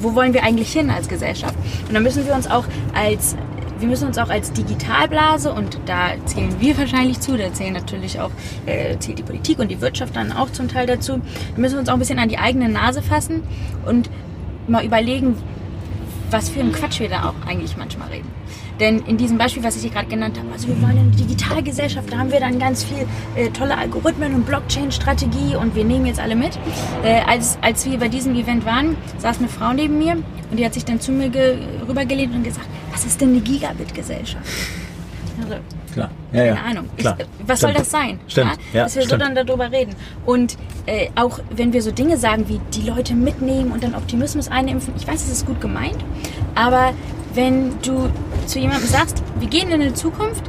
[0.00, 1.54] wo wollen wir eigentlich hin als Gesellschaft?
[1.86, 3.36] Und da müssen wir uns auch als
[3.78, 8.20] wir müssen uns auch als Digitalblase und da zählen wir wahrscheinlich zu, da zählen natürlich
[8.20, 8.30] auch
[8.64, 11.20] äh, zählt die Politik und die Wirtschaft dann auch zum Teil dazu.
[11.54, 13.42] Wir müssen uns auch ein bisschen an die eigene Nase fassen
[13.84, 14.08] und
[14.68, 15.34] mal überlegen,
[16.30, 18.28] was für ein Quatsch wir da auch eigentlich manchmal reden.
[18.80, 22.12] Denn in diesem Beispiel, was ich hier gerade genannt habe, also wir wollen eine Digitalgesellschaft,
[22.12, 23.06] da haben wir dann ganz viel
[23.36, 26.58] äh, tolle Algorithmen und Blockchain-Strategie und wir nehmen jetzt alle mit.
[27.04, 30.64] Äh, als, als wir bei diesem Event waren, saß eine Frau neben mir und die
[30.64, 34.44] hat sich dann zu mir ge rübergelehnt und gesagt, was ist denn eine Gigabit-Gesellschaft?
[35.42, 35.56] Also,
[35.92, 36.10] Klar.
[36.32, 36.54] Ja, ja.
[36.54, 36.90] keine Ahnung.
[36.96, 37.16] Klar.
[37.18, 37.80] Ich, was soll Stimmt.
[37.84, 38.20] das sein?
[38.26, 38.58] Stimmt.
[38.72, 39.22] Ja, dass wir stimmt.
[39.22, 39.94] so dann darüber reden.
[40.24, 40.56] Und
[40.86, 44.94] äh, auch wenn wir so Dinge sagen wie die Leute mitnehmen und dann Optimismus einimpfen,
[44.96, 45.98] ich weiß, es ist gut gemeint,
[46.54, 46.92] aber
[47.34, 48.08] wenn du
[48.46, 50.44] zu jemandem sagst, wir gehen in eine Zukunft,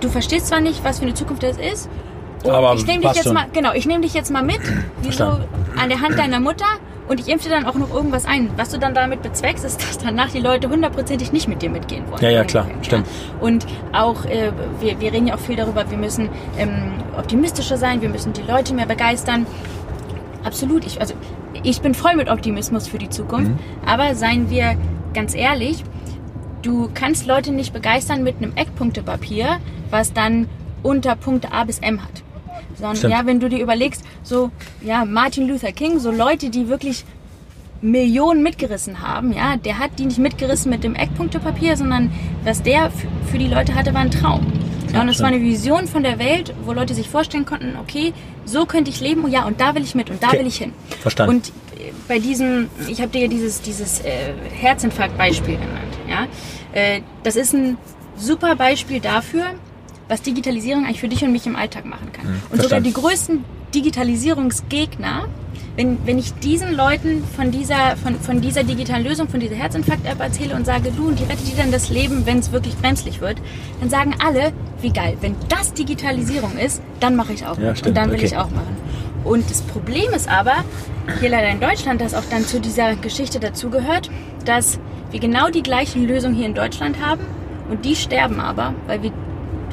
[0.00, 1.88] du verstehst zwar nicht, was für eine Zukunft das ist,
[2.44, 3.34] und Aber ich nehme dich jetzt schon.
[3.34, 4.60] mal, genau, ich nehme dich jetzt mal mit,
[5.02, 6.66] wie so an der Hand deiner Mutter
[7.08, 8.50] und ich impfe dir dann auch noch irgendwas ein.
[8.56, 12.04] Was du dann damit bezweckst, ist, dass danach die Leute hundertprozentig nicht mit dir mitgehen
[12.08, 12.22] wollen.
[12.22, 13.06] Ja, ja, klar, Film, stimmt.
[13.40, 18.02] Und auch, äh, wir, wir reden ja auch viel darüber, wir müssen ähm, optimistischer sein,
[18.02, 19.44] wir müssen die Leute mehr begeistern.
[20.44, 21.14] Absolut, ich, also
[21.64, 23.58] ich bin voll mit Optimismus für die Zukunft, Mhm.
[23.84, 24.76] aber seien wir
[25.14, 25.84] ganz ehrlich,
[26.62, 29.58] du kannst Leute nicht begeistern mit einem Eckpunktepapier,
[29.90, 30.48] was dann
[30.82, 32.22] unter Punkte A bis M hat.
[32.76, 33.12] Sondern Stimmt.
[33.12, 37.04] ja, wenn du dir überlegst, so ja, Martin Luther King, so Leute, die wirklich
[37.80, 42.10] Millionen mitgerissen haben, ja, der hat die nicht mitgerissen mit dem Eckpunktepapier, sondern
[42.44, 42.90] was der
[43.30, 44.46] für die Leute hatte, war ein Traum.
[44.92, 48.12] Ja, und es war eine Vision von der Welt, wo Leute sich vorstellen konnten, okay,
[48.46, 50.40] so könnte ich leben, ja, und da will ich mit und da Okay.
[50.40, 50.72] will ich hin.
[51.00, 51.36] Verstanden.
[51.36, 51.52] Und
[52.08, 56.26] bei diesem, ich habe dir dieses, dieses äh, Herzinfarkt-Beispiel genannt, ja.
[56.72, 57.76] Äh, das ist ein
[58.16, 59.44] super Beispiel dafür,
[60.08, 62.42] was Digitalisierung eigentlich für dich und mich im Alltag machen kann.
[62.50, 63.44] und sogar die größten
[63.74, 65.28] Digitalisierungsgegner,
[65.76, 70.18] wenn, wenn ich diesen Leuten von dieser, von, von dieser digitalen Lösung, von dieser Herzinfarkt-App
[70.18, 73.20] erzähle und sage, du, und die rettet dir dann das Leben, wenn es wirklich brenzlig
[73.20, 73.36] wird,
[73.80, 77.58] dann sagen alle, wie geil, wenn das Digitalisierung ist, dann mache ich auch.
[77.58, 78.26] Ja, stimmt, und dann will okay.
[78.26, 78.76] ich auch machen.
[79.24, 80.64] Und das Problem ist aber,
[81.20, 84.10] hier leider in Deutschland, dass auch dann zu dieser Geschichte dazugehört,
[84.44, 84.78] dass
[85.10, 87.22] wir genau die gleichen Lösungen hier in Deutschland haben
[87.70, 89.12] und die sterben aber, weil wir,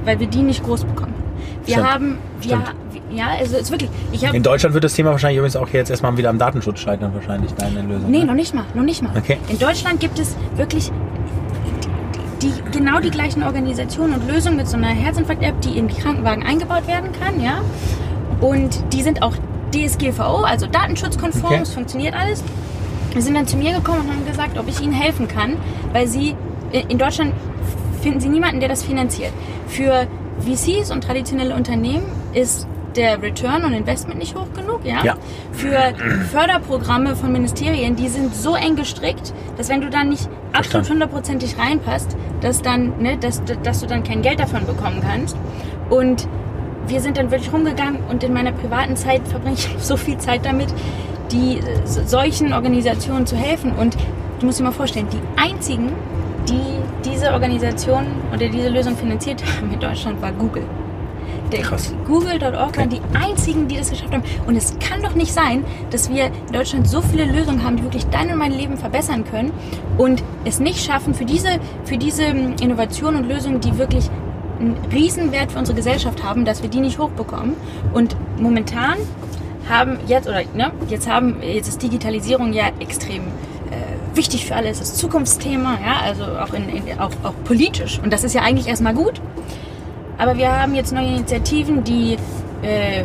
[0.03, 1.13] weil wir die nicht groß bekommen.
[1.65, 2.63] Wir Stimmt, haben, wir,
[3.11, 5.69] ja, also es ist wirklich, ich habe In Deutschland wird das Thema wahrscheinlich übrigens auch
[5.69, 8.09] jetzt erstmal wieder am Datenschutz scheitern, wahrscheinlich, deine Lösung.
[8.09, 8.25] Nee, ne?
[8.25, 9.11] noch nicht mal, noch nicht mal.
[9.17, 9.37] Okay.
[9.49, 10.91] In Deutschland gibt es wirklich
[12.41, 15.95] die, die, genau die gleichen Organisationen und Lösungen mit so einer Herzinfarkt-App, die in die
[15.95, 17.61] Krankenwagen eingebaut werden kann, ja.
[18.41, 19.33] Und die sind auch
[19.73, 21.61] DSGVO, also datenschutzkonform, Okay.
[21.63, 22.43] es funktioniert alles.
[23.13, 25.57] Sie sind dann zu mir gekommen und haben gesagt, ob ich ihnen helfen kann,
[25.93, 26.35] weil sie
[26.89, 27.33] in Deutschland
[28.01, 29.31] finden sie niemanden, der das finanziert.
[29.67, 30.07] Für
[30.41, 35.03] VCs und traditionelle Unternehmen ist der Return on Investment nicht hoch genug, ja?
[35.03, 35.15] Ja.
[35.51, 35.93] Für
[36.31, 41.57] Förderprogramme von Ministerien, die sind so eng gestrickt, dass wenn du dann nicht absolut hundertprozentig
[41.57, 45.35] reinpasst, dass dann, ne, dass, dass du dann kein Geld davon bekommen kannst.
[45.89, 46.27] Und
[46.87, 50.45] wir sind dann wirklich rumgegangen und in meiner privaten Zeit verbringe ich so viel Zeit
[50.45, 50.67] damit,
[51.31, 53.71] die äh, solchen Organisationen zu helfen.
[53.71, 53.95] Und
[54.39, 55.91] du musst dir mal vorstellen, die einzigen,
[56.47, 60.63] die diese Organisation oder diese Lösung finanziert haben in Deutschland, war Google.
[61.61, 61.93] Krass.
[62.05, 64.23] Google.org waren die einzigen, die das geschafft haben.
[64.45, 67.83] Und es kann doch nicht sein, dass wir in Deutschland so viele Lösungen haben, die
[67.83, 69.53] wirklich dein und mein Leben verbessern können
[69.97, 74.09] und es nicht schaffen, für diese, für diese ähm, Innovationen und Lösungen, die wirklich
[74.59, 77.55] einen Riesenwert für unsere Gesellschaft haben, dass wir die nicht hochbekommen.
[77.93, 78.97] Und momentan
[79.69, 84.69] haben jetzt, oder ne, jetzt haben, jetzt ist Digitalisierung ja extrem äh, wichtig für alle,
[84.69, 87.99] es ist Zukunftsthema, ja, also auch, in, in, auch, auch politisch.
[88.03, 89.21] Und das ist ja eigentlich erstmal gut.
[90.17, 92.17] Aber wir haben jetzt neue Initiativen, die
[92.61, 93.03] äh,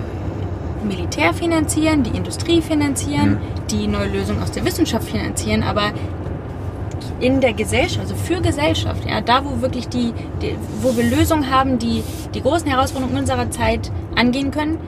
[0.85, 3.39] Militär finanzieren, die Industrie finanzieren,
[3.71, 5.93] die neue Lösungen aus der Wissenschaft finanzieren, aber
[7.21, 11.51] in der Gesellschaft, also für Gesellschaft, ja, da wo wirklich die, die wo wir Lösungen
[11.51, 12.03] haben, die
[12.35, 14.79] die großen Herausforderungen unserer Zeit angehen können,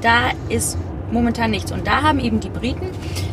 [0.00, 0.78] da ist
[1.10, 1.72] momentan nichts.
[1.72, 2.86] Und da haben eben die Briten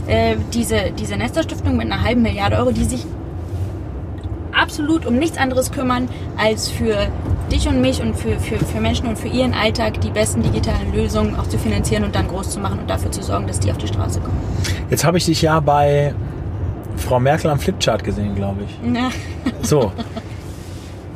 [0.08, 3.06] äh, diese, diese Nester-Stiftung mit einer halben Milliarde Euro, die sich
[4.54, 7.08] absolut um nichts anderes kümmern, als für
[7.52, 10.94] dich und mich und für, für, für Menschen und für ihren Alltag die besten digitalen
[10.94, 13.72] Lösungen auch zu finanzieren und dann groß zu machen und dafür zu sorgen, dass die
[13.72, 14.38] auf die Straße kommen.
[14.90, 16.14] Jetzt habe ich dich ja bei
[17.02, 18.80] Frau Merkel am Flipchart gesehen, glaube ich.
[18.84, 19.10] Na,
[19.62, 19.92] So.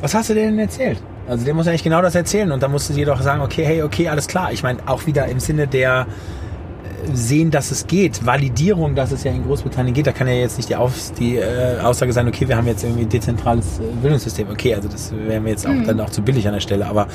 [0.00, 1.00] Was hast du denen erzählt?
[1.28, 3.82] Also der muss eigentlich genau das erzählen und dann musste sie doch sagen, okay, hey,
[3.82, 4.52] okay, alles klar.
[4.52, 9.24] Ich meine, auch wieder im Sinne der äh, sehen, dass es geht, Validierung, dass es
[9.24, 12.28] ja in Großbritannien geht, da kann ja jetzt nicht die, Auf, die äh, Aussage sein,
[12.28, 14.48] okay, wir haben jetzt irgendwie ein dezentrales äh, Bildungssystem.
[14.50, 16.86] Okay, also das wäre mir jetzt auch dann auch zu billig an der Stelle.
[16.86, 17.08] Aber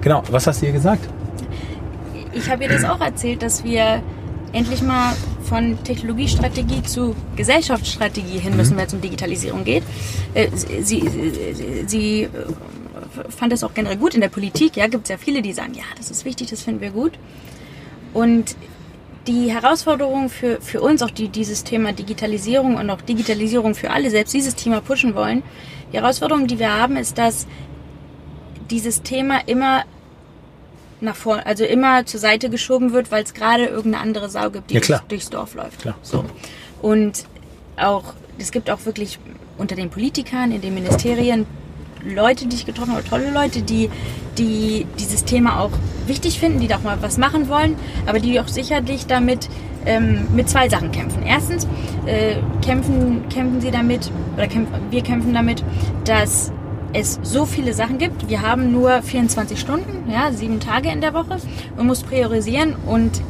[0.00, 1.08] genau, was hast du ihr gesagt?
[2.34, 4.02] ich habe ihr das auch erzählt, dass wir
[4.52, 5.12] endlich mal
[5.44, 9.82] von Technologiestrategie zu Gesellschaftsstrategie hin müssen, wenn es um Digitalisierung geht.
[10.34, 12.28] Äh, Sie, sie, sie äh,
[13.28, 14.76] fand das auch generell gut in der Politik.
[14.76, 17.12] Ja, gibt es ja viele, die sagen, ja, das ist wichtig, das finden wir gut.
[18.12, 18.56] Und
[19.26, 24.10] die Herausforderung für, für uns, auch die, dieses Thema Digitalisierung und auch Digitalisierung für alle,
[24.10, 25.42] selbst dieses Thema pushen wollen,
[25.92, 27.46] die Herausforderung, die wir haben, ist, dass
[28.70, 29.84] dieses Thema immer
[31.00, 34.70] nach vorne, also immer zur Seite geschoben wird, weil es gerade irgendeine andere Sau gibt,
[34.70, 35.80] die Ja, durchs, durchs Dorf läuft.
[35.80, 35.96] Klar.
[36.02, 36.24] So.
[36.82, 37.24] Und
[37.76, 39.18] auch, es gibt auch wirklich
[39.58, 41.46] unter den Politikern, in den Ministerien
[42.04, 43.88] Leute, die ich getroffen habe, tolle Leute, die,
[44.36, 45.70] die dieses Thema auch
[46.06, 47.76] wichtig finden, die da auch mal was machen wollen,
[48.06, 49.48] aber die auch sicherlich damit
[49.86, 51.22] ähm, mit zwei Sachen kämpfen.
[51.24, 51.66] Erstens
[52.06, 55.64] äh, kämpfen, kämpfen sie damit, oder kämpfen, wir kämpfen damit,
[56.04, 56.52] dass
[56.94, 58.28] es so viele Sachen gibt.
[58.28, 61.38] Wir haben nur 24 Stunden, ja, sieben Tage in der Woche
[61.76, 63.20] und muss priorisieren und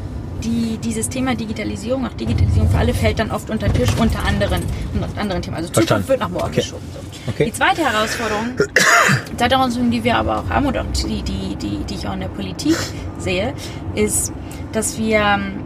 [0.45, 4.23] die, dieses Thema Digitalisierung, auch Digitalisierung für alle, fällt dann oft unter den Tisch, unter
[4.27, 5.57] anderen, unter anderen Themen.
[5.57, 5.71] Also.
[5.73, 6.57] Zukunft wird nach morgen Okay.
[6.57, 6.83] geschoben.
[6.93, 7.31] So.
[7.31, 7.47] Okay.
[7.47, 11.85] Die zweite Herausforderung, die zweite Herausforderung, die wir aber auch haben oder die, die, die,
[11.85, 12.77] die ich auch in der Politik
[13.19, 13.55] sehe,
[13.95, 14.33] ist,
[14.73, 15.61] dass wir, ähm,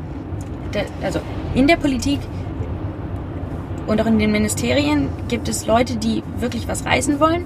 [1.02, 1.18] also
[1.54, 2.20] in der Politik
[3.88, 7.44] und auch in den Ministerien gibt es Leute, die wirklich was reißen wollen,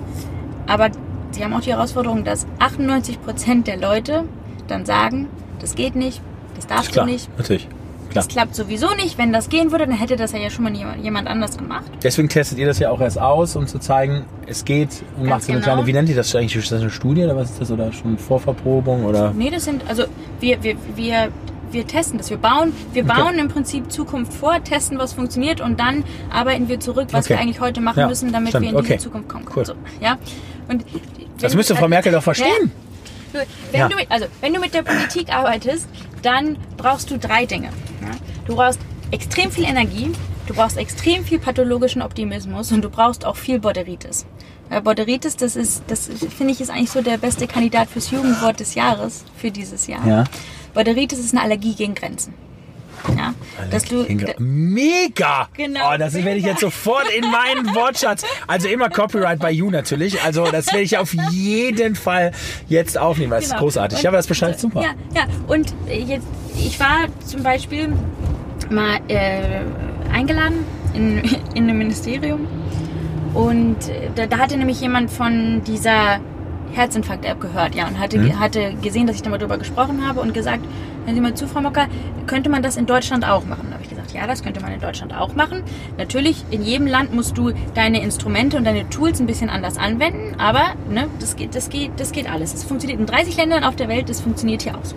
[0.67, 0.91] aber
[1.33, 4.25] sie haben auch die Herausforderung, dass 98 Prozent der Leute
[4.69, 5.29] dann sagen,
[5.61, 6.21] das geht nicht,
[6.57, 7.69] das darfst Klar, du nicht, natürlich.
[8.11, 8.25] Klar.
[8.27, 9.17] das klappt sowieso nicht.
[9.17, 11.87] Wenn das gehen würde, dann hätte das ja schon mal jemand, anders gemacht.
[12.03, 15.31] Deswegen testet ihr das ja auch erst aus, um zu zeigen, es geht und Ganz
[15.31, 15.73] macht so eine genau.
[15.73, 16.57] kleine, wie nennt ihr das eigentlich?
[16.57, 17.71] Ist das eine Studie oder was ist das?
[17.71, 19.33] Oder schon Vorverprobung oder?
[19.33, 20.05] Nee, das sind, also
[20.41, 21.29] wir, wir, wir,
[21.71, 22.29] wir testen das.
[22.29, 23.15] Wir bauen, wir Okay.
[23.19, 27.35] bauen im Prinzip Zukunft vor, testen, was funktioniert und dann arbeiten wir zurück, was Okay.
[27.35, 28.65] wir eigentlich heute machen Ja, müssen, damit stimmt.
[28.65, 28.99] wir in diese Okay.
[29.03, 29.47] Zukunft kommen.
[29.57, 29.65] Cool.
[29.65, 29.73] So,
[30.03, 30.19] ja?
[30.73, 30.85] Und
[31.41, 32.71] Das müsste Frau Merkel doch verstehen.
[33.33, 33.41] Ja.
[33.71, 33.89] Wenn, Ja.
[33.89, 35.87] du mit, also, wenn du mit der Politik arbeitest,
[36.23, 37.71] dann brauchst du drei Dinge.
[38.47, 38.79] Du brauchst
[39.11, 40.11] extrem viel Energie,
[40.47, 44.27] du brauchst extrem viel pathologischen Optimismus und du brauchst auch viel Borderitis.
[44.85, 48.75] Borderitis, das ist, das finde ich, ist eigentlich so der beste Kandidat fürs Jugendwort des
[48.75, 50.07] Jahres für dieses Jahr.
[50.07, 50.25] Ja.
[50.75, 52.35] Borderitis ist eine Allergie gegen Grenzen.
[53.17, 53.35] Ja,
[53.71, 54.05] dass du,
[54.39, 55.49] Mega!
[55.57, 55.81] Genau.
[55.95, 58.25] Oh, das werde ich jetzt sofort in meinen Wortschatz.
[58.47, 60.23] Also immer Copyright by you natürlich.
[60.23, 62.33] Also das werde ich auf jeden Fall
[62.69, 63.31] jetzt aufnehmen.
[63.33, 63.63] Das ist Genau.
[63.63, 63.99] großartig.
[63.99, 64.83] Und- Ja, aber das beschreibt super.
[64.83, 65.23] Ja, ja.
[65.49, 67.93] Und jetzt, ich war zum Beispiel
[68.71, 69.61] mal äh,
[70.13, 71.19] eingeladen in,
[71.55, 72.47] in einem Ministerium
[73.35, 76.21] und äh, da, da hatte nämlich jemand von dieser
[76.75, 78.39] Herzinfarkt-App gehört, ja, und hatte, Mhm.
[78.39, 80.65] hatte gesehen, dass ich darüber gesprochen habe und gesagt,
[81.05, 81.89] Wenn Sie mal zu, Frau Mocker,
[82.27, 83.67] könnte man das in Deutschland auch machen?
[83.69, 85.63] Da habe ich gesagt, ja, das könnte man in Deutschland auch machen.
[85.99, 90.39] Natürlich, in jedem Land musst du deine Instrumente und deine Tools ein bisschen anders anwenden,
[90.39, 92.55] aber ne, das, geht, das, geht, das geht alles.
[92.55, 94.95] Es funktioniert in 30 Ländern auf der Welt, das funktioniert hier auch so.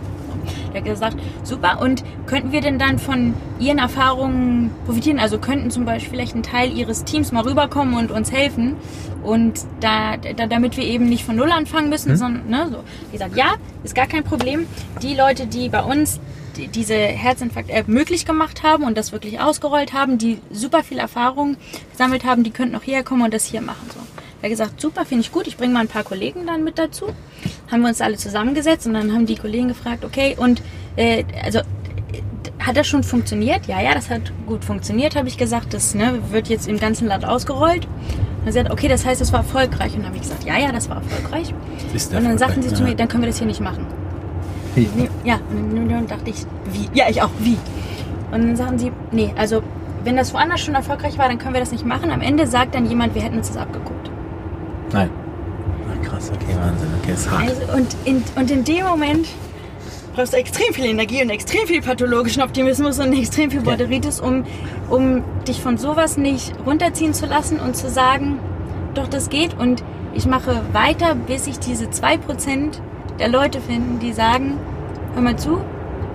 [0.74, 1.80] Er hat gesagt, super.
[1.82, 5.20] Und könnten wir denn dann von Ihren Erfahrungen profitieren?
[5.20, 8.76] Also könnten zum Beispiel vielleicht ein Teil Ihres Teams mal rüberkommen und uns helfen
[9.24, 12.18] und da, da damit wir eben nicht von Null anfangen müssen, mhm.
[12.18, 12.84] sondern ne, so.
[13.12, 14.68] Wie gesagt, ja, ist gar kein Problem.
[15.02, 16.20] Die Leute, die bei uns
[16.56, 21.58] diese Herzinfarkt-App möglich gemacht haben und das wirklich ausgerollt haben, die super viel Erfahrung
[21.92, 23.90] gesammelt haben, die könnten auch hierher kommen und das hier machen.
[23.94, 24.00] So.
[24.42, 26.78] Er hat gesagt, super, finde ich gut, ich bringe mal ein paar Kollegen dann mit
[26.78, 27.08] dazu.
[27.72, 30.62] Haben wir uns alle zusammengesetzt und dann haben die Kollegen gefragt, okay, und
[30.96, 31.60] äh, also
[32.60, 33.68] hat das schon funktioniert?
[33.68, 35.74] Ja, ja, das hat gut funktioniert, habe ich gesagt.
[35.74, 37.88] Das ne, wird jetzt im ganzen Land ausgerollt.
[38.46, 39.94] Und sie hat, okay, das heißt, es war erfolgreich.
[39.94, 41.54] Und dann habe ich gesagt, ja, ja, das war erfolgreich.
[41.54, 42.76] und dann sagten sie ja.
[42.76, 43.86] zu mir, dann können wir das hier nicht machen.
[44.76, 44.88] Wie?
[45.24, 46.90] Ja, und dann dachte ich, wie?
[46.98, 47.58] Ja, ich auch, wie?
[48.32, 49.64] Und dann sagten sie, nee, also
[50.04, 52.12] wenn das woanders schon erfolgreich war, dann können wir das nicht machen.
[52.12, 54.12] Am Ende sagt dann jemand, wir hätten uns das abgeguckt.
[54.92, 55.10] Nein.
[56.06, 57.50] Krass, okay, Wahnsinn, okay, ist hart.
[57.50, 59.28] Also, und, in, und in dem Moment
[60.16, 64.46] brauchst du extrem viel Energie und extrem viel pathologischen Optimismus und extrem viel Borderitis, um,
[64.90, 68.40] um dich von sowas nicht runterziehen zu lassen und zu sagen,
[68.94, 72.80] doch, das geht und ich mache weiter, bis ich diese 2%
[73.20, 74.58] der Leute finden, die sagen,
[75.14, 75.60] hör mal zu,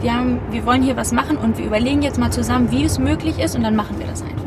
[0.01, 2.99] wir, haben, wir wollen hier was machen und wir überlegen jetzt mal zusammen, wie es
[2.99, 4.45] möglich ist und dann machen wir das einfach.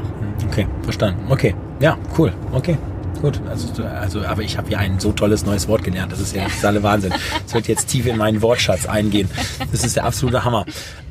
[0.49, 1.32] Okay, verstanden.
[1.32, 2.34] Okay, ja, cool.
[2.53, 2.77] Okay
[3.23, 3.39] gut.
[3.49, 6.12] Also, also aber ich habe ja ein so tolles neues Wort gelernt.
[6.12, 7.13] Das ist ja das ist alle Wahnsinn.
[7.43, 9.29] Das wird jetzt tief in meinen Wortschatz eingehen.
[9.71, 10.65] Das ist der absolute Hammer.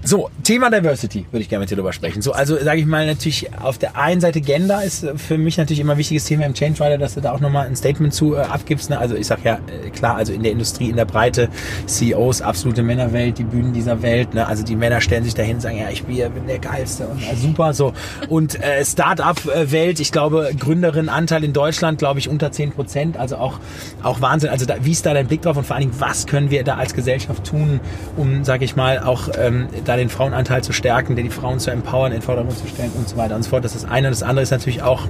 [0.05, 2.23] So, Thema Diversity würde ich gerne mit dir darüber sprechen.
[2.23, 5.79] So, also sage ich mal natürlich, auf der einen Seite Gender ist für mich natürlich
[5.79, 8.35] immer ein wichtiges Thema im Change Rider, dass du da auch nochmal ein Statement zu
[8.35, 8.91] äh, abgibst.
[8.91, 8.99] Ne?
[8.99, 11.49] Also ich sag ja, äh, klar, also in der Industrie, in der Breite,
[11.87, 14.35] CEOs, absolute Männerwelt, die Bühnen dieser Welt.
[14.35, 14.45] Ne?
[14.45, 17.23] Also die Männer stellen sich dahin und sagen, ja, ich bin, bin der Geilste und
[17.23, 17.73] äh, super.
[17.73, 17.93] So.
[18.29, 23.17] Und äh, Start-up-Welt, ich glaube, Gründerin-Anteil in Deutschland, glaube ich, unter 10 Prozent.
[23.17, 23.61] Also auch,
[24.03, 24.51] auch Wahnsinn.
[24.51, 26.65] Also da, wie ist da dein Blick drauf und vor allen Dingen, was können wir
[26.65, 27.79] da als Gesellschaft tun,
[28.17, 32.12] um, sage ich mal, auch ähm, da den Frauenanteil zu stärken, die Frauen zu empowern,
[32.12, 33.64] in den Vordergrund zu stellen und so weiter und so fort.
[33.64, 34.09] Das ist eine.
[34.09, 35.09] Und das andere ist natürlich auch,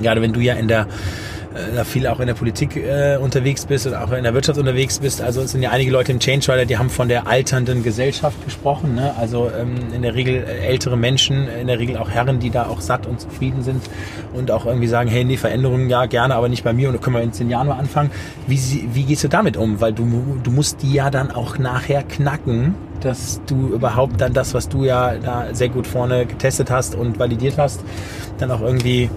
[0.00, 0.86] gerade wenn du ja in der
[1.74, 4.98] da viel auch in der Politik äh, unterwegs bist oder auch in der Wirtschaft unterwegs
[4.98, 5.20] bist.
[5.20, 8.44] Also es sind ja einige Leute im Change Rider, die haben von der alternden Gesellschaft
[8.44, 8.96] gesprochen.
[8.96, 9.14] Ne?
[9.16, 12.66] Also ähm, in der Regel äh, ältere Menschen, in der Regel auch Herren, die da
[12.66, 13.82] auch satt und zufrieden sind
[14.32, 17.00] und auch irgendwie sagen, hey, nee, Veränderungen ja gerne, aber nicht bei mir und da
[17.00, 18.10] können wir in zehn Jahren mal anfangen.
[18.48, 19.80] Wie, wie gehst du damit um?
[19.80, 20.06] Weil du,
[20.42, 24.84] du musst die ja dann auch nachher knacken, dass du überhaupt dann das, was du
[24.84, 27.84] ja da sehr gut vorne getestet hast und validiert hast,
[28.38, 29.10] dann auch irgendwie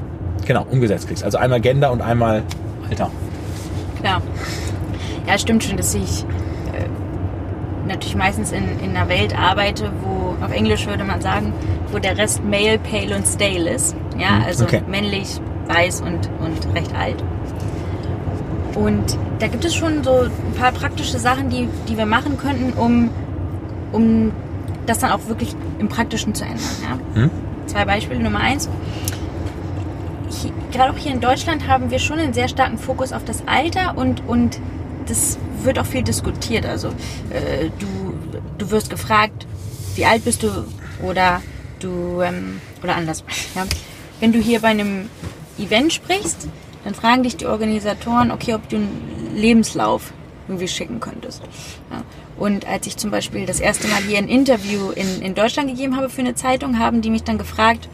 [0.46, 1.24] genau, umgesetzt kriegst.
[1.24, 2.44] Also einmal Gender und einmal
[2.90, 3.12] Alter.
[4.00, 4.22] Klar.
[5.28, 6.24] Ja, stimmt schon, dass ich
[6.74, 11.54] äh, natürlich meistens in, in einer Welt arbeite, wo, auf Englisch würde man sagen,
[11.92, 13.96] wo der Rest male, pale und stale ist.
[14.18, 14.82] Ja, mhm, also okay.
[14.88, 17.24] männlich, weiß und, und recht alt.
[18.76, 22.74] Und da gibt es schon so ein paar praktische Sachen, die, die wir machen könnten,
[22.74, 23.10] um,
[23.92, 24.32] um
[24.86, 26.60] das dann auch wirklich im Praktischen zu ändern.
[26.84, 27.22] Ja?
[27.22, 27.32] Hm?
[27.66, 28.22] Zwei Beispiele.
[28.22, 28.70] Nummer eins,
[30.72, 33.98] gerade auch hier in Deutschland haben wir schon einen sehr starken Fokus auf das Alter
[33.98, 34.60] und, und
[35.06, 36.66] das wird auch viel diskutiert.
[36.66, 36.90] Also
[37.30, 38.14] äh, du,
[38.58, 39.48] du wirst gefragt,
[39.96, 40.50] wie alt bist du
[41.04, 41.42] oder
[41.80, 43.24] du ähm, oder anders.
[43.56, 43.66] Ja?
[44.20, 45.10] Wenn du hier bei einem
[45.60, 46.48] Event sprichst,
[46.84, 50.12] dann fragen dich die Organisatoren, okay, ob du einen Lebenslauf
[50.48, 51.44] irgendwie schicken könntest.
[51.92, 52.04] Ja.
[52.38, 55.98] Und als ich zum Beispiel das erste Mal hier ein Interview in, in Deutschland gegeben
[55.98, 57.90] habe für eine Zeitung, haben die mich dann gefragt,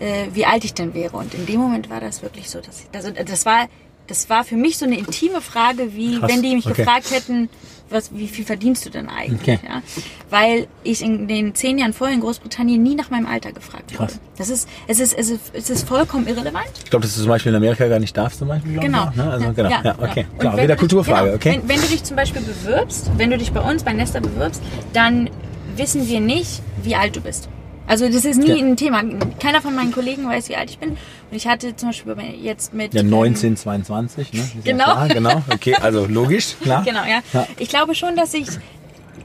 [0.00, 1.16] äh, wie alt ich denn wäre.
[1.16, 3.68] Und in dem Moment war das wirklich so, dass ich, also das war,
[4.06, 6.82] das war für mich so eine intime Frage, wie Krass, wenn die mich okay.
[6.82, 7.48] gefragt hätten,
[7.90, 9.58] was, wie viel verdienst du denn eigentlich?
[9.58, 9.58] Okay.
[9.66, 9.82] Ja?
[10.30, 14.12] Weil ich in den zehn Jahren vorher in Großbritannien nie nach meinem Alter gefragt Krass.
[14.12, 14.20] wurde.
[14.38, 16.70] Das ist, es ist, es ist, es ist vollkommen irrelevant.
[16.84, 18.78] Ich glaube, dass du zum Beispiel in Amerika gar nicht darfst, zum Beispiel.
[18.78, 19.10] Genau.
[19.14, 19.30] Ne?
[19.30, 19.70] Also, ja, genau.
[19.70, 20.26] Ja, ja okay.
[20.38, 21.60] Klar, wieder Kulturfrage, genau, okay.
[21.62, 24.62] Wenn, wenn du dich zum Beispiel bewirbst, wenn du dich bei uns bei Nesta bewirbst,
[24.92, 25.28] dann
[25.76, 27.48] wissen wir nicht, wie alt du bist.
[27.90, 28.64] Also das ist nie ja.
[28.64, 29.02] ein Thema.
[29.42, 30.90] Keiner von meinen Kollegen weiß, wie alt ich bin.
[30.90, 30.96] Und
[31.32, 32.94] ich hatte zum Beispiel jetzt mit...
[32.94, 34.48] Ja, 19, 22, ne?
[34.62, 34.86] genau.
[34.86, 36.84] Ja genau, okay, also logisch, klar.
[36.84, 37.18] Genau, ja.
[37.32, 37.48] ja.
[37.58, 38.46] Ich glaube schon, dass ich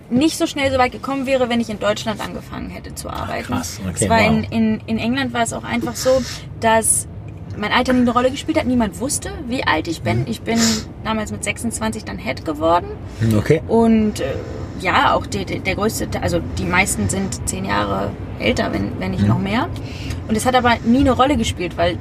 [0.10, 3.54] nicht so schnell so weit gekommen wäre, wenn ich in Deutschland angefangen hätte zu arbeiten.
[3.54, 4.20] Ach, krass, okay, wow.
[4.20, 6.24] in, in, in England war es auch einfach so,
[6.60, 7.08] dass
[7.58, 8.66] mein Alter nie eine Rolle gespielt hat.
[8.66, 10.22] Niemand wusste, wie alt ich bin.
[10.22, 10.26] Mhm.
[10.28, 10.60] Ich bin
[11.04, 12.88] damals mit 26 dann Head geworden.
[13.38, 13.62] Okay.
[13.68, 14.34] Und äh,
[14.80, 19.12] ja, auch die, die, der größte, also die meisten sind zehn Jahre älter, wenn, wenn
[19.12, 19.30] nicht mhm.
[19.30, 19.70] noch mehr.
[20.28, 21.98] Und es hat aber nie eine Rolle gespielt, weil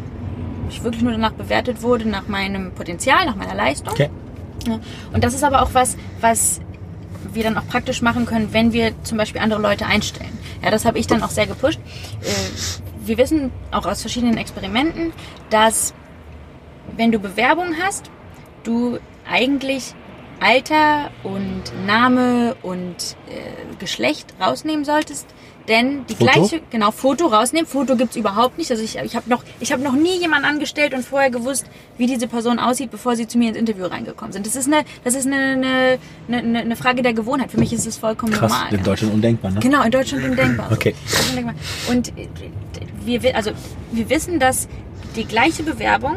[0.69, 3.93] ich wirklich nur danach bewertet wurde, nach meinem Potenzial, nach meiner Leistung.
[3.93, 4.11] Okay.
[4.67, 4.81] Ja.
[5.13, 6.61] Und das ist aber auch was, was
[7.33, 10.39] wir dann auch praktisch machen können, wenn wir zum Beispiel andere Leute einstellen.
[10.63, 11.79] Ja, das habe ich dann auch sehr gepusht.
[12.23, 15.13] Äh, wir wissen auch aus verschiedenen Experimenten,
[15.51, 15.95] dass
[16.97, 18.11] wenn du Bewerbung hast,
[18.63, 19.95] du eigentlich
[20.41, 25.27] Alter und Name und äh, Geschlecht rausnehmen solltest.
[25.69, 26.31] Denn die Foto?
[26.33, 27.67] gleiche, genau, Foto rausnehmen.
[27.67, 28.71] Foto gibt's überhaupt nicht.
[28.71, 31.65] Also ich, ich habe noch, ich hab noch nie jemanden angestellt und vorher gewusst,
[31.97, 34.47] wie diese Person aussieht, bevor sie zu mir ins Interview reingekommen sind.
[34.47, 35.99] Das ist eine, das ist eine, eine,
[36.29, 37.51] eine, eine Frage der Gewohnheit.
[37.51, 38.75] Für mich ist es vollkommen Krass, normal.
[38.75, 38.83] in.
[38.83, 39.61] Deutschland undenkbar, ne?
[39.61, 40.69] Genau, in Deutschland undenkbar.
[40.73, 40.95] Okay.
[41.89, 42.29] Und äh,
[43.05, 43.53] wir, wi- also,
[43.93, 44.69] wir wissen, dass
[45.17, 46.17] die gleiche Bewerbung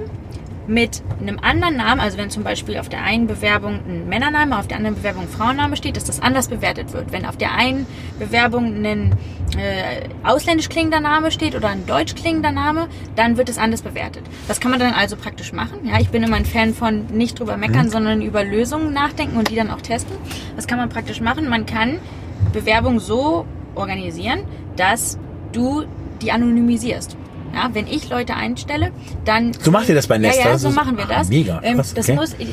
[0.67, 4.67] mit einem anderen Namen, also wenn zum Beispiel auf der einen Bewerbung ein Männername, auf
[4.67, 7.11] der anderen Bewerbung ein Frauenname steht, dass das anders bewertet wird.
[7.11, 7.87] Wenn auf der einen
[8.19, 9.15] Bewerbung ein
[9.57, 14.23] äh, ausländisch klingender Name steht oder ein deutsch klingender Name, dann wird es anders bewertet.
[14.47, 15.79] Das kann man dann also praktisch machen.
[15.85, 19.49] Ja, ich bin immer ein Fan von nicht drüber meckern, sondern über Lösungen nachdenken und
[19.49, 20.17] die dann auch testen.
[20.55, 21.47] Das kann man praktisch machen.
[21.49, 21.99] Man kann
[22.51, 24.41] Bewerbung so organisieren,
[24.75, 25.17] dass
[25.53, 25.85] du
[26.21, 27.15] die anonymisierst.
[27.53, 28.91] Ja, wenn ich Leute einstelle,
[29.25, 29.53] dann.
[29.53, 30.43] So macht ihr das bei Nesta?
[30.43, 31.29] Ja, ja, so machen wir Ah, das.
[31.29, 32.15] mega, Ähm, krass, das okay.
[32.15, 32.45] muss, äh,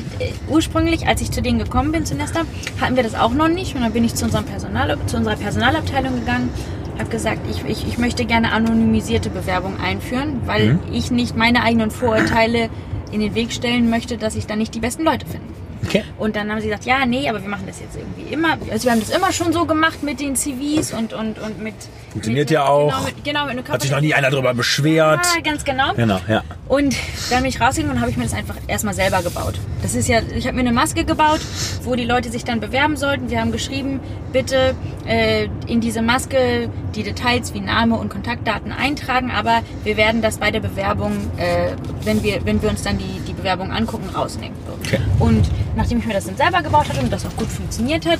[0.49, 2.41] ursprünglich, als ich zu denen gekommen bin, zu Nesta,
[2.81, 3.75] hatten wir das auch noch nicht.
[3.75, 6.49] Und dann bin ich zu, unserem Personal, zu unserer Personalabteilung gegangen,
[6.97, 10.79] habe gesagt, ich, ich, ich möchte gerne anonymisierte Bewerbung einführen, weil Mhm.
[10.93, 12.69] ich nicht meine eigenen Vorurteile
[13.11, 15.45] in den Weg stellen möchte, dass ich dann nicht die besten Leute finde.
[15.85, 16.03] Okay.
[16.17, 18.57] Und dann haben sie gesagt, ja, nee, aber wir machen das jetzt irgendwie immer.
[18.71, 21.75] Also wir haben das immer schon so gemacht mit den CVs und, und, und mit...
[22.11, 22.89] Funktioniert mit, ja auch.
[22.89, 25.25] Genau, mit, genau, mit Hat sich noch nie einer darüber beschwert.
[25.35, 25.93] Ja, ganz genau.
[25.95, 26.43] Genau, ja.
[26.67, 26.95] Und
[27.29, 29.55] dann bin ich rausgegangen und habe ich mir das einfach erstmal selber gebaut.
[29.81, 31.41] Das ist ja, ich habe mir eine Maske gebaut,
[31.83, 33.29] wo die Leute sich dann bewerben sollten.
[33.29, 33.99] Wir haben geschrieben,
[34.31, 40.21] bitte äh, in diese Maske die Details wie Name und Kontaktdaten eintragen, aber wir werden
[40.21, 41.71] das bei der Bewerbung, äh,
[42.03, 44.57] wenn wir, wenn wir uns dann die, die Bewerbung angucken, rausnehmen.
[44.81, 44.99] Okay.
[45.19, 45.45] Und
[45.75, 48.19] nachdem ich mir das dann selber gebaut hatte und das auch gut funktioniert hat,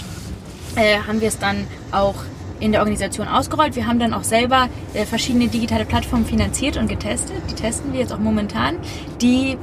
[0.76, 2.16] äh, haben wir es dann auch
[2.60, 3.76] in der Organisation ausgerollt.
[3.76, 7.38] Wir haben dann auch selber äh, verschiedene digitale Plattformen finanziert und getestet.
[7.50, 8.78] Die testen wir jetzt auch momentan,
[9.22, 9.58] die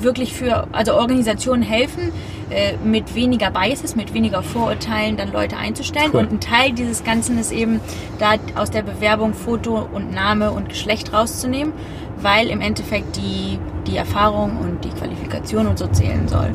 [0.00, 2.12] wirklich für also Organisationen helfen,
[2.50, 6.10] äh, mit weniger Biases, mit weniger Vorurteilen dann Leute einzustellen.
[6.12, 6.20] Cool.
[6.20, 7.80] Und ein Teil dieses Ganzen ist eben
[8.18, 11.72] da aus der Bewerbung Foto und Name und Geschlecht rauszunehmen,
[12.20, 16.50] weil im Endeffekt die, die Erfahrung und die Qualifikation und so zählen soll.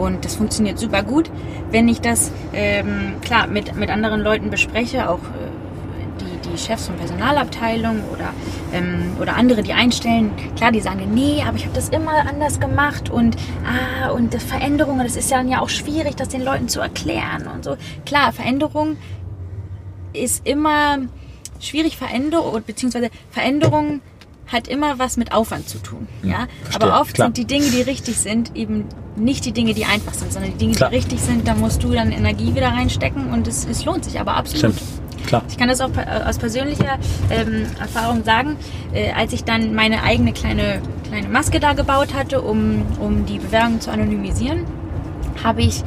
[0.00, 1.30] Und das funktioniert super gut.
[1.70, 6.86] Wenn ich das ähm, klar mit, mit anderen Leuten bespreche, auch äh, die, die Chefs
[6.86, 8.32] von Personalabteilung oder,
[8.72, 12.60] ähm, oder andere, die einstellen, klar, die sagen, nee, aber ich habe das immer anders
[12.60, 16.42] gemacht und ah, und das Veränderungen, das ist ja dann ja auch schwierig, das den
[16.42, 17.76] Leuten zu erklären und so.
[18.06, 18.96] Klar, Veränderung
[20.14, 20.96] ist immer
[21.60, 24.00] schwierig Veränderung, beziehungsweise Veränderung
[24.52, 26.08] hat immer was mit Aufwand zu tun.
[26.22, 26.46] Ja?
[26.64, 27.28] verstehe, Aber oft klar.
[27.28, 28.84] sind die Dinge, die richtig sind, eben
[29.16, 30.90] nicht die Dinge, die einfach sind, sondern die Dinge, Klar.
[30.90, 34.18] die richtig sind, da musst du dann Energie wieder reinstecken und es, es lohnt sich
[34.18, 34.74] aber absolut.
[34.74, 35.26] Stimmt.
[35.26, 35.42] Klar.
[35.50, 36.98] Ich kann das auch per- aus persönlicher
[37.30, 38.56] ähm, Erfahrung sagen,
[38.94, 43.38] äh, als ich dann meine eigene kleine, kleine Maske da gebaut hatte, um, um die
[43.38, 44.64] Bewerbung zu anonymisieren,
[45.44, 45.82] habe ich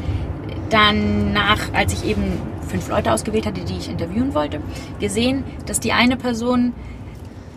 [0.70, 2.24] dann nach, als ich eben
[2.68, 4.60] fünf Leute ausgewählt hatte, die ich interviewen wollte,
[5.00, 6.74] gesehen, dass die eine Person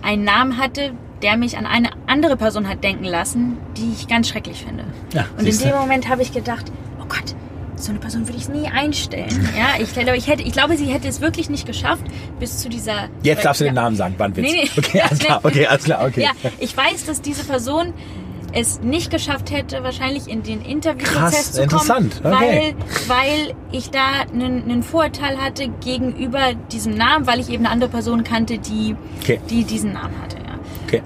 [0.06, 0.92] einen Namen hatte,
[1.22, 4.84] der mich an eine andere Person hat denken lassen, die ich ganz schrecklich finde.
[5.12, 6.66] Ja, Und in dem Moment habe ich gedacht,
[7.00, 7.34] oh Gott,
[7.76, 9.28] so eine Person würde ich nie einstellen.
[9.56, 12.04] Ja, ich, glaube, ich, hätte, ich glaube, sie hätte es wirklich nicht geschafft,
[12.38, 13.08] bis zu dieser...
[13.22, 13.70] Jetzt darfst du ja.
[13.70, 14.50] den Namen sagen, Bandwitz.
[14.50, 14.70] Nee, nee.
[14.76, 16.22] Okay, alles klar, okay, alles klar, okay.
[16.22, 17.92] Ja, ich weiß, dass diese Person
[18.56, 22.74] es nicht geschafft hätte, wahrscheinlich in den Interviewprozess zu kommen, interessant, okay.
[23.06, 27.72] weil, weil ich da einen, einen Vorurteil hatte gegenüber diesem Namen, weil ich eben eine
[27.72, 29.40] andere Person kannte, die, Okay.
[29.50, 30.36] die diesen Namen hatte.
[30.38, 30.58] Ja.
[30.86, 31.02] Okay.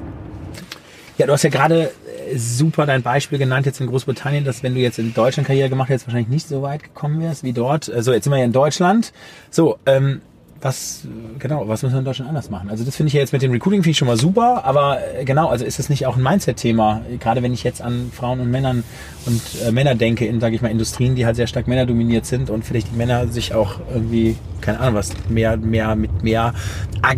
[1.19, 1.91] Ja, du hast ja gerade
[2.31, 5.69] äh, super dein Beispiel genannt jetzt in Großbritannien, dass wenn du jetzt in Deutschland Karriere
[5.69, 7.91] gemacht hättest, wahrscheinlich nicht so weit gekommen wärst wie dort.
[7.91, 9.13] Also jetzt sind wir ja in Deutschland.
[9.51, 10.23] So, ähm,
[10.61, 11.03] was
[11.39, 12.69] genau, was müssen wir in Deutschland anders machen?
[12.69, 14.99] Also das finde ich ja jetzt mit dem Recruiting finde ich schon mal super, aber
[15.17, 17.03] äh, genau, also ist das nicht auch ein Mindset-Thema?
[17.19, 18.85] Gerade wenn ich jetzt an Frauen und Männern
[19.27, 22.51] und äh, Männer denke in, sage ich mal, Industrien, die halt sehr stark männerdominiert sind
[22.51, 26.53] und vielleicht die Männer sich auch irgendwie, keine Ahnung was, mehr, mehr mit mehr,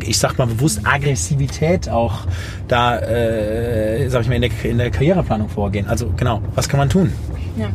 [0.07, 2.21] ich sag mal bewusst Aggressivität auch
[2.69, 5.89] da, äh, sag ich mal, in der, in der Karriereplanung vorgehen.
[5.89, 7.13] Also genau, was kann man tun?
[7.57, 7.69] Ja.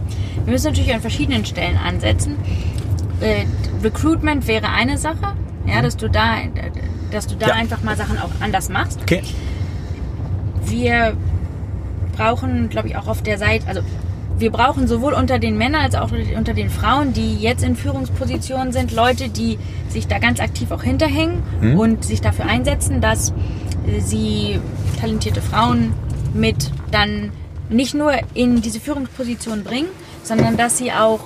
[0.45, 2.37] Wir müssen natürlich an verschiedenen Stellen ansetzen.
[3.19, 3.45] Äh,
[3.83, 5.33] Recruitment wäre eine Sache,
[5.67, 6.35] ja, dass du da,
[7.11, 7.53] dass du da Ja.
[7.55, 8.99] einfach mal Sachen auch anders machst.
[9.01, 9.21] Okay.
[10.65, 11.15] wir
[12.15, 13.81] brauchen, glaube ich, auch auf der Seite, also
[14.39, 18.71] wir brauchen sowohl unter den Männern als auch unter den Frauen, die jetzt in Führungspositionen
[18.73, 19.57] sind, Leute, die
[19.89, 21.41] sich da ganz aktiv auch hinterhängen
[21.77, 23.29] und sich dafür einsetzen, dass
[23.87, 24.59] äh, sie
[24.99, 25.93] talentierte Frauen
[26.33, 27.31] mit dann
[27.69, 29.87] nicht nur in diese Führungsposition bringen,
[30.23, 31.19] sondern dass sie auch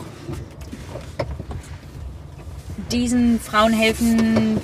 [2.91, 4.59] diesen Frauen helfen,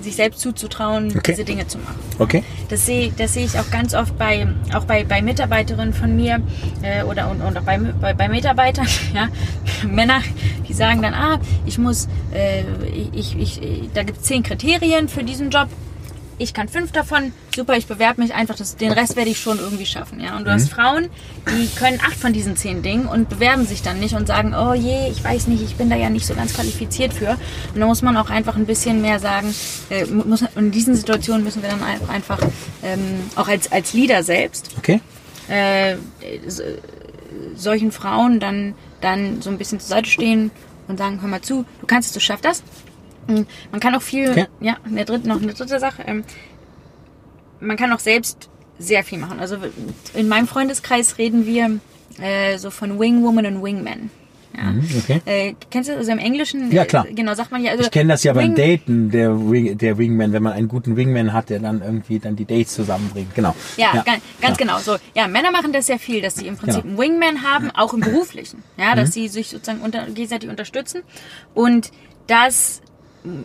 [0.00, 1.32] sich selbst zuzutrauen, Okay.
[1.32, 1.96] diese Dinge zu machen.
[2.18, 2.44] Okay.
[2.68, 6.40] Das sehe, das sehe ich auch ganz oft bei, auch bei, bei Mitarbeiterinnen von mir
[6.82, 9.28] äh, oder und, und auch bei, bei, bei Mitarbeitern, ja,
[9.88, 10.20] Männer,
[10.68, 12.62] die sagen dann, ah, ich muss, äh,
[13.12, 13.60] ich, ich,
[13.92, 15.68] da gibt es zehn Kriterien für diesen Job.
[16.40, 19.58] Ich kann fünf davon, super, ich bewerbe mich einfach, das, den Rest werde ich schon
[19.58, 20.20] irgendwie schaffen.
[20.20, 20.36] Ja?
[20.36, 21.08] Und du hast Frauen,
[21.50, 24.72] die können acht von diesen zehn Dingen und bewerben sich dann nicht und sagen, oh
[24.72, 27.30] je, ich weiß nicht, ich bin da ja nicht so ganz qualifiziert für.
[27.74, 29.52] Und da muss man auch einfach ein bisschen mehr sagen,
[29.90, 32.38] äh, muss, in diesen Situationen müssen wir dann einfach, einfach
[32.84, 33.00] ähm,
[33.34, 35.00] auch als, als Leader selbst, Okay.
[35.48, 35.96] äh,
[36.46, 36.62] so-
[37.56, 40.52] solchen Frauen dann, dann so ein bisschen zur Seite stehen
[40.86, 42.62] und sagen, hör mal zu, du kannst es, du schaffst das.
[43.28, 44.46] Und Man kann auch viel, Okay.
[44.60, 46.24] ja, eine dritte, noch eine dritte Sache, ähm,
[47.60, 48.48] man kann auch selbst
[48.78, 49.40] sehr viel machen.
[49.40, 49.56] Also
[50.14, 51.78] in meinem Freundeskreis reden wir
[52.20, 54.10] äh, so von Wingwoman und Wingman.
[54.56, 54.74] Ja.
[55.04, 55.20] Okay.
[55.26, 56.00] Äh, kennst du das?
[56.00, 56.72] Also im Englischen?
[56.72, 57.06] Ja, klar.
[57.06, 57.72] Äh, genau, sagt man ja.
[57.72, 60.68] Also Ich kenne das ja beim Wing- Daten, der, Wing, der Wingman, wenn man einen
[60.68, 63.34] guten Wingman hat, der dann irgendwie dann die Dates zusammenbringt.
[63.34, 63.54] Genau.
[63.76, 64.06] Ja, ganz,
[64.40, 64.64] ganz Ja.
[64.64, 64.78] genau.
[64.78, 67.00] So, ja, Männer machen das sehr viel, dass sie im Prinzip Genau.
[67.02, 68.62] einen Wingman haben, auch im beruflichen.
[68.76, 68.96] Ja, Mhm.
[68.96, 71.02] dass sie sich sozusagen unter, gegenseitig unterstützen.
[71.54, 71.90] Und
[72.26, 72.80] das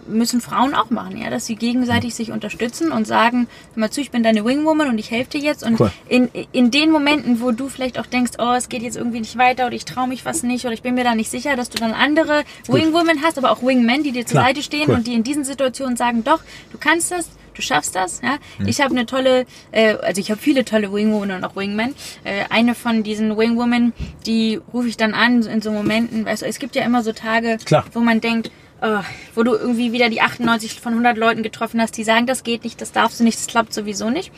[0.07, 4.01] müssen Frauen auch machen, ja, dass sie gegenseitig sich unterstützen und sagen, hör mal zu,
[4.01, 5.63] ich bin deine Wingwoman und ich helfe dir jetzt.
[5.63, 5.91] Und Cool.
[6.09, 9.37] in, in den Momenten, wo du vielleicht auch denkst, oh, es geht jetzt irgendwie nicht
[9.37, 11.69] weiter oder ich traue mich was nicht oder ich bin mir da nicht sicher, dass
[11.69, 14.45] du dann andere Wingwomen hast, aber auch Wingmen, die dir zur Klar.
[14.47, 14.95] Seite stehen Cool.
[14.95, 16.39] und die in diesen Situationen sagen, doch,
[16.71, 18.21] du kannst das, du schaffst das.
[18.21, 18.37] Ja?
[18.59, 18.67] Mhm.
[18.67, 21.93] Ich habe eine tolle, äh, also ich habe viele tolle Wingwomen und auch Wingmen.
[22.23, 23.93] Äh, eine von diesen Wingwomen,
[24.25, 27.57] die rufe ich dann an in so Momenten, du, es gibt ja immer so Tage,
[27.63, 27.85] Klar.
[27.93, 28.51] wo man denkt,
[28.83, 29.01] oh,
[29.33, 32.63] wo du irgendwie wieder die 98 von 100 Leuten getroffen hast, die sagen, das geht
[32.63, 34.31] nicht, das darfst du nicht, das klappt sowieso nicht.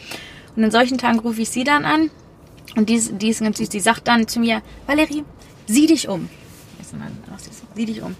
[0.55, 2.11] Und in solchen Tagen rufe ich sie dann an
[2.75, 5.23] und die, die ist ganz süß, die sagt dann zu mir, Valerie,
[5.65, 6.29] sieh dich um.
[7.75, 8.15] Sieh dich um.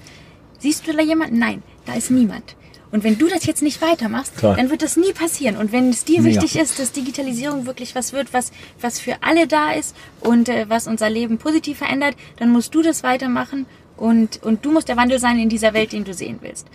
[0.59, 1.39] Siehst du da jemanden?
[1.39, 2.55] Nein, da ist niemand.
[2.91, 4.55] Und wenn du das jetzt nicht weitermachst, Toll.
[4.55, 5.57] dann wird das nie passieren.
[5.57, 9.47] Und wenn es dir wichtig ist, dass Digitalisierung wirklich was wird, was, was für alle
[9.47, 13.65] da ist und äh, was unser Leben positiv verändert, dann musst du das weitermachen
[13.97, 16.67] und, und du musst der Wandel sein in dieser Welt, den du sehen willst.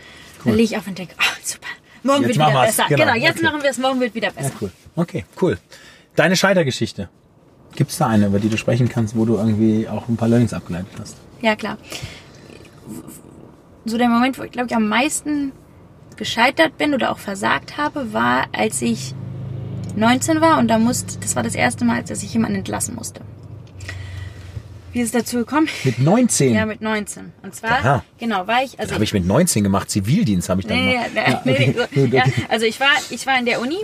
[0.45, 1.67] Dann lege ich auf und denke, ah, super,
[2.03, 2.85] morgen Jetzt wird wieder besser.
[2.89, 3.45] Genau, Genau, jetzt okay.
[3.45, 4.53] machen wir es, morgen wird wieder Ja, besser.
[4.61, 4.71] cool.
[4.97, 5.59] Okay, cool.
[6.17, 7.09] Deine Scheitergeschichte.
[7.77, 10.29] Gibt es da eine, über die du sprechen kannst, wo du irgendwie auch ein paar
[10.29, 11.17] Learnings abgeleitet hast?
[11.41, 11.79] Ja, klar.
[13.85, 15.53] So der Moment, wo ich glaube ich am meisten
[16.17, 19.15] gescheitert bin oder auch versagt habe, war, als ich
[19.97, 23.21] 19 war und da musste, das war das erste Mal, dass ich jemanden entlassen musste.
[24.93, 25.69] Wie ist es dazu gekommen?
[25.85, 26.55] Mit 19?
[26.55, 27.33] Ja, mit 19.
[27.43, 28.05] Und zwar, Aha.
[28.19, 29.89] genau, war ich, also habe ich mit 19 gemacht.
[29.91, 31.41] Zivildienst habe ich dann Nee, gemacht.
[31.45, 31.89] nee, nee, nee, okay.
[31.95, 33.79] nee, so, ja, also ich war, ich war in der Uni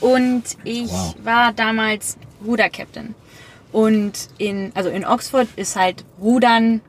[0.00, 1.14] und ich Wow.
[1.22, 3.14] war damals Ruderkapitän.
[3.72, 6.80] Und in, also in Oxford ist halt Rudern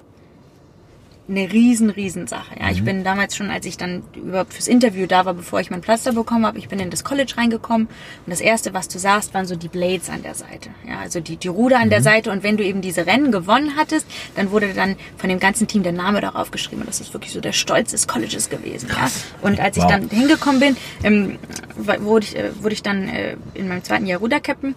[1.30, 2.56] eine riesen, riesen Sache.
[2.58, 2.72] Ja, Mhm.
[2.72, 5.82] ich bin damals schon, als ich dann überhaupt fürs Interview da war, bevor ich meinen
[5.82, 8.98] Platz da bekommen habe, ich bin in das College reingekommen und das erste, was du
[8.98, 10.70] sahst, waren so die Blades an der Seite.
[10.88, 11.84] Ja, also die, die Ruder Mhm.
[11.84, 14.06] an der Seite und wenn du eben diese Rennen gewonnen hattest,
[14.36, 17.34] dann wurde dann von dem ganzen Team der Name darauf geschrieben und das ist wirklich
[17.34, 18.88] so der Stolz des Colleges gewesen.
[18.90, 19.10] Ja.
[19.42, 19.92] Und als ich Wow.
[19.92, 21.40] dann hingekommen bin, ähm,
[21.76, 24.76] wurde ich, äh, wurde ich dann äh, in meinem zweiten Jahr Rudercaptain.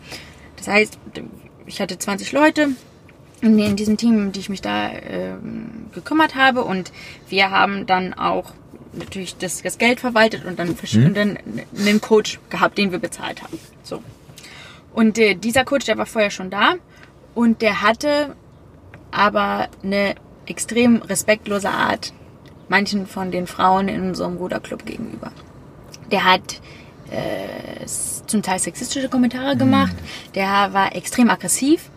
[0.56, 0.98] Das heißt,
[1.66, 2.70] ich hatte 20 Leute,
[3.40, 6.62] in, diesem Team, um die ich mich da ähm, gekümmert habe.
[6.64, 6.92] Und
[7.28, 8.52] wir haben dann auch
[8.92, 11.38] natürlich das, das Geld verwaltet und dann, versch- und dann
[11.76, 13.58] einen Coach gehabt, den wir bezahlt haben.
[13.82, 14.02] So.
[14.92, 16.74] Und äh, dieser Coach, der war vorher schon da
[17.34, 18.34] und der hatte
[19.10, 20.14] aber eine
[20.46, 22.12] extrem respektlose Art
[22.68, 25.32] manchen von den Frauen in unserem Ruderclub gegenüber.
[26.10, 26.60] Der hat
[27.10, 29.94] äh, zum Teil sexistische Kommentare gemacht,
[30.34, 31.90] der war extrem aggressiv,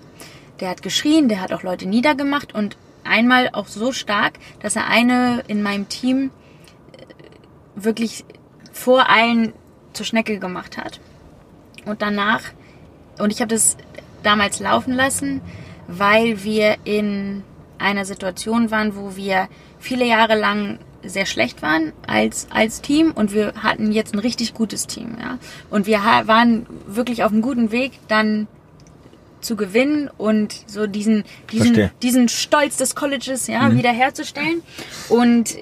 [0.60, 4.88] der hat geschrien, der hat auch Leute niedergemacht und einmal auch so stark, dass er
[4.88, 6.32] eine in meinem Team
[6.98, 8.26] äh, wirklich
[8.72, 9.54] vor allen
[9.94, 11.00] zur Schnecke gemacht hat.
[11.86, 12.42] Und danach,
[13.20, 13.78] und ich habe das
[14.24, 15.42] damals laufen lassen,
[15.88, 17.44] weil wir in
[17.78, 19.50] einer Situation waren, wo wir
[19.80, 24.54] viele Jahre lang sehr schlecht waren als, als Team und wir hatten jetzt ein richtig
[24.54, 25.18] gutes Team.
[25.20, 25.38] Ja?
[25.70, 28.48] Und wir waren wirklich auf einem guten Weg, dann
[29.44, 31.92] zu gewinnen und so diesen, diesen, Verstehe.
[32.02, 34.62] diesen Stolz des Colleges ja, wiederherzustellen.
[35.10, 35.56] Und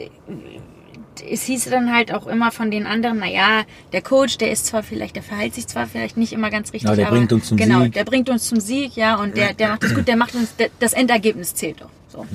[1.29, 3.63] es hieß dann halt auch immer von den anderen, naja,
[3.93, 6.87] der Coach, der ist zwar vielleicht, der verhält sich zwar vielleicht nicht immer ganz richtig,
[6.87, 7.93] Aber der aber bringt uns zum genau, Sieg.
[7.93, 10.55] der bringt uns zum Sieg, ja, und der, der macht das gut, der macht uns,
[10.55, 11.89] der, das Endergebnis zählt doch.
[12.07, 12.25] So.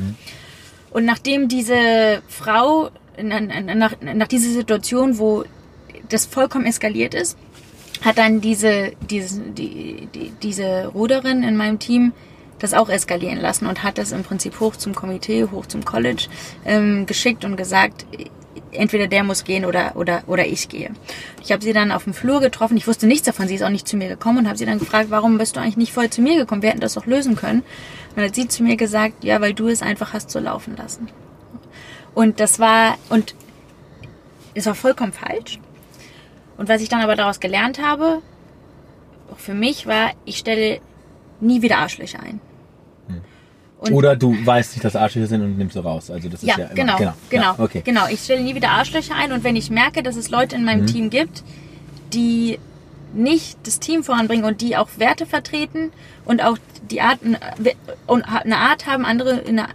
[0.90, 2.90] Und nachdem diese Frau,
[3.20, 5.44] na- na- nach, nach dieser Situation, wo
[6.08, 7.36] das vollkommen eskaliert ist,
[8.02, 12.12] hat dann diese, diese, die, die, diese Ruderin in meinem Team
[12.58, 16.28] das auch eskalieren lassen und hat das im Prinzip hoch zum Komitee, hoch zum College
[16.64, 18.06] ähm, geschickt und gesagt,
[18.72, 20.90] entweder der muss gehen oder, oder, oder ich gehe.
[21.42, 22.76] Ich habe sie dann auf dem Flur getroffen.
[22.76, 23.48] Ich wusste nichts davon.
[23.48, 25.60] Sie ist auch nicht zu mir gekommen und habe sie dann gefragt, warum bist du
[25.60, 26.62] eigentlich nicht voll zu mir gekommen?
[26.62, 27.60] Wir hätten das doch lösen können.
[27.60, 30.76] Und dann hat sie zu mir gesagt, ja, weil du es einfach hast so laufen
[30.76, 31.08] lassen.
[32.14, 33.34] Und das war, und
[34.54, 35.58] es war vollkommen falsch.
[36.56, 38.22] Und was ich dann aber daraus gelernt habe,
[39.30, 40.80] auch für mich war, ich stelle
[41.40, 42.40] nie wieder Arschlöcher ein.
[43.78, 46.10] Und Oder du weißt nicht, dass Arschlöcher sind und nimmst sie raus.
[46.10, 47.82] Also das ist ja, ja immer, genau, genau, genau, ja, okay.
[47.84, 48.06] genau.
[48.08, 50.82] Ich stelle nie wieder Arschlöcher ein und wenn ich merke, dass es Leute in meinem
[50.82, 50.86] mhm.
[50.86, 51.44] Team gibt,
[52.12, 52.58] die
[53.12, 55.92] nicht das Team voranbringen und die auch Werte vertreten
[56.24, 56.56] und auch
[56.90, 57.18] die Art
[58.06, 59.66] und eine Art haben, andere eine,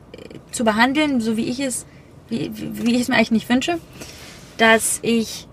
[0.52, 1.86] zu behandeln, so wie ich es,
[2.28, 3.78] wie, wie ich es mir eigentlich nicht wünsche,
[4.58, 5.48] dass ich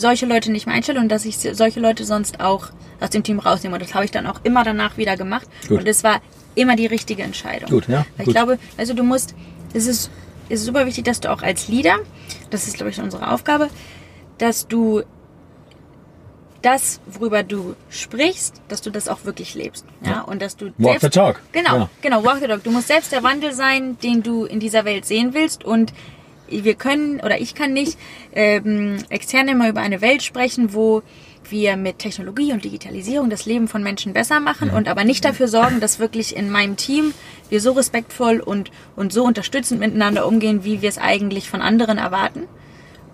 [0.00, 2.68] solche Leute nicht mehr einstelle und dass ich solche Leute sonst auch
[3.00, 3.74] aus dem Team rausnehme.
[3.74, 5.46] Und das habe ich dann auch immer danach wieder gemacht.
[5.68, 5.80] Gut.
[5.80, 6.20] Und es war
[6.54, 7.70] immer die richtige Entscheidung.
[7.70, 8.06] Gut, ja.
[8.16, 9.34] Weil ich glaube, also du musst,
[9.72, 10.10] es ist,
[10.48, 11.98] es ist super wichtig, dass du auch als Leader,
[12.50, 13.68] das ist glaube ich unsere Aufgabe,
[14.38, 15.02] dass du
[16.62, 19.84] das, worüber du sprichst, dass du das auch wirklich lebst.
[20.02, 20.20] Ja, ja.
[20.22, 21.40] und dass du walk selbst, the talk.
[21.52, 21.90] Genau, ja.
[22.02, 22.62] genau, walk the talk.
[22.64, 25.92] Du musst selbst der Wandel sein, den du in dieser Welt sehen willst und
[26.50, 27.98] wir können oder ich kann nicht
[28.34, 31.02] ähm, extern immer über eine Welt sprechen, wo
[31.48, 34.74] wir mit Technologie und Digitalisierung das Leben von Menschen besser machen mhm.
[34.74, 37.14] und aber nicht dafür sorgen, dass wirklich in meinem Team
[37.48, 41.98] wir so respektvoll und, und so unterstützend miteinander umgehen, wie wir es eigentlich von anderen
[41.98, 42.46] erwarten.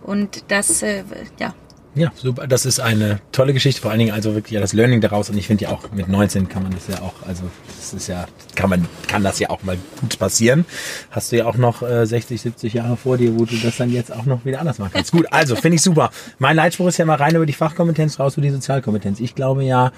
[0.03, 1.05] Und das, äh,
[1.39, 1.55] ja,
[1.97, 2.47] ja, super.
[2.47, 5.31] Das ist eine tolle Geschichte, vor allen Dingen also wirklich ja, das Learning daraus.
[5.31, 7.45] Und ich finde ja auch mit 19 kann man das ja auch, also
[7.75, 10.67] das ist ja, kann man, kann das ja auch mal gut passieren.
[11.11, 13.91] Hast du ja auch noch äh, 60, 70 Jahre vor dir, wo du das dann
[13.91, 15.11] jetzt auch noch wieder anders machen kannst.
[15.11, 16.11] gut, also finde ich super.
[16.39, 19.19] Mein Leitspruch ist ja mal rein über die Fachkompetenz, raus über die Sozialkompetenz.
[19.21, 19.91] Ich glaube ja,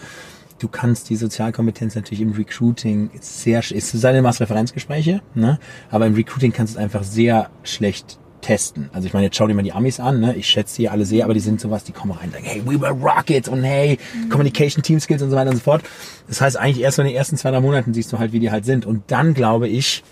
[0.60, 5.58] du kannst die Sozialkompetenz natürlich im Recruiting sehr, es sei denn, du machst Referenzgespräche, ne?
[5.90, 8.90] aber im Recruiting kannst du es einfach sehr schlecht testen.
[8.92, 10.34] Also ich meine, jetzt schau dir mal die Amis an, ne?
[10.36, 12.62] Ich schätze die alle sehr, aber die sind sowas, die kommen rein und sagen, hey,
[12.64, 14.28] we were rockets und hey, mhm.
[14.28, 15.82] Communication Team Skills und so weiter und so fort.
[16.28, 18.50] Das heißt, eigentlich erst in den ersten zwei, drei Monaten siehst du halt, wie die
[18.50, 18.86] halt sind.
[18.86, 20.02] Und dann glaube ich,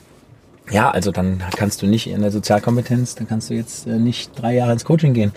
[0.70, 4.33] ja, also dann kannst du nicht in der Sozialkompetenz, dann kannst du jetzt äh, nicht
[4.35, 5.33] drei Jahre ins Coaching gehen.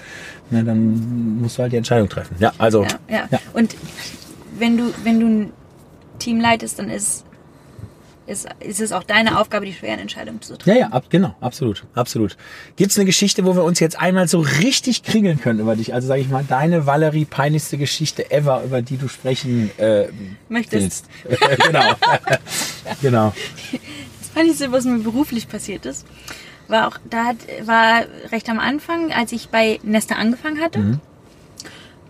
[0.50, 2.36] Ne, dann musst du halt die Entscheidung treffen.
[2.40, 2.84] Ja, also.
[2.84, 3.28] Ja, ja.
[3.30, 3.40] ja.
[3.54, 3.76] Und
[4.58, 5.54] wenn du, wenn du ein
[6.18, 7.26] Team leitest, dann ist
[8.30, 10.70] ist, ist es auch deine Aufgabe, die schweren Entscheidungen zu treffen.
[10.70, 12.38] Ja, ja, ab, genau, absolut, absolut.
[12.76, 15.94] Gibt es eine Geschichte, wo wir uns jetzt einmal so richtig kringeln können über dich?
[15.94, 20.08] Also sage ich mal, deine Valerie peinlichste Geschichte ever, über die du sprechen äh,
[20.48, 21.06] möchtest.
[21.66, 21.94] genau,
[23.02, 23.34] genau.
[24.20, 26.06] Das Peinlichste, was mir beruflich passiert ist,
[26.68, 30.80] war auch, da hat, war recht am Anfang, als ich bei Nesta angefangen hatte.
[30.80, 31.00] Mhm.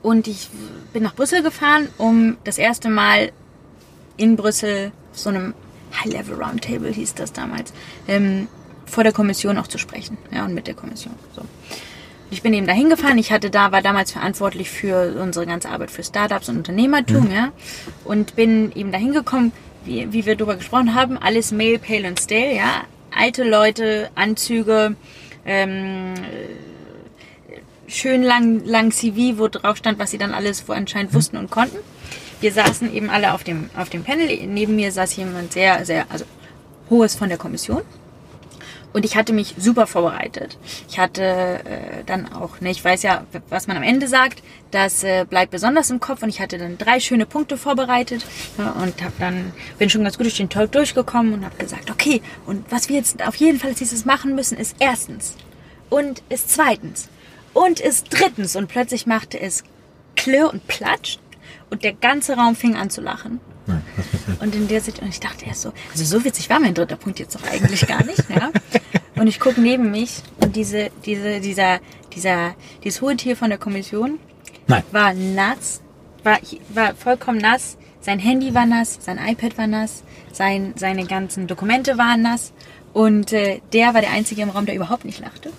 [0.01, 0.49] Und ich
[0.93, 3.31] bin nach Brüssel gefahren, um das erste Mal
[4.17, 5.53] in Brüssel so einem
[5.93, 7.73] High-Level Roundtable hieß das damals,
[8.07, 8.47] ähm,
[8.85, 10.17] vor der Kommission auch zu sprechen.
[10.31, 11.13] Ja, und mit der Kommission.
[11.35, 11.43] So.
[12.31, 13.17] Ich bin eben da hingefahren.
[13.17, 17.31] Ich hatte da, war damals verantwortlich für unsere ganze Arbeit für Startups und Unternehmertum, mhm.
[17.31, 17.51] ja.
[18.05, 19.51] Und bin eben da hingekommen,
[19.85, 22.83] wie, wie wir darüber gesprochen haben, alles Mail, Pale und Stale, ja.
[23.15, 24.95] Alte Leute, Anzüge,
[25.45, 26.13] ähm,
[27.87, 31.17] schön lang, lang CV, wo drauf stand, was sie dann alles wo anscheinend mhm.
[31.17, 31.77] wussten und konnten
[32.41, 34.27] wir saßen eben alle auf dem, auf dem Panel.
[34.47, 36.25] Neben mir saß jemand sehr, sehr, also
[36.89, 37.81] hohes von der Kommission.
[38.91, 40.57] Und ich hatte mich super vorbereitet.
[40.89, 45.03] Ich hatte äh, dann auch, ne, ich weiß ja, was man am Ende sagt, das
[45.03, 46.23] äh, bleibt besonders im Kopf.
[46.23, 48.25] Und ich hatte dann drei schöne Punkte vorbereitet
[48.57, 51.91] ja, und habe dann bin schon ganz gut durch den Talk durchgekommen und habe gesagt,
[51.91, 55.35] okay, und was wir jetzt auf jeden Fall als dieses machen müssen, ist erstens
[55.89, 57.09] und ist zweitens
[57.53, 58.55] und ist drittens.
[58.55, 59.63] Und plötzlich machte es
[60.15, 61.19] klirr und platsch
[61.69, 63.39] und der ganze Raum fing an zu lachen.
[64.39, 67.19] Und in der Situation, ich dachte erst so, also so witzig war mein dritter Punkt
[67.19, 68.51] jetzt doch eigentlich gar nicht, ja.
[69.15, 71.79] Und ich gucke neben mich und diese, diese, dieser,
[72.15, 74.17] dieser, dieses hohe Tier von der Kommission
[74.67, 74.83] Nein.
[74.91, 75.81] war nass,
[76.23, 76.39] war,
[76.69, 77.77] war vollkommen nass.
[78.01, 82.53] Sein Handy war nass, sein iPad war nass, sein, seine ganzen Dokumente waren nass.
[82.93, 85.51] Und äh, der war der Einzige im Raum, der überhaupt nicht lachte.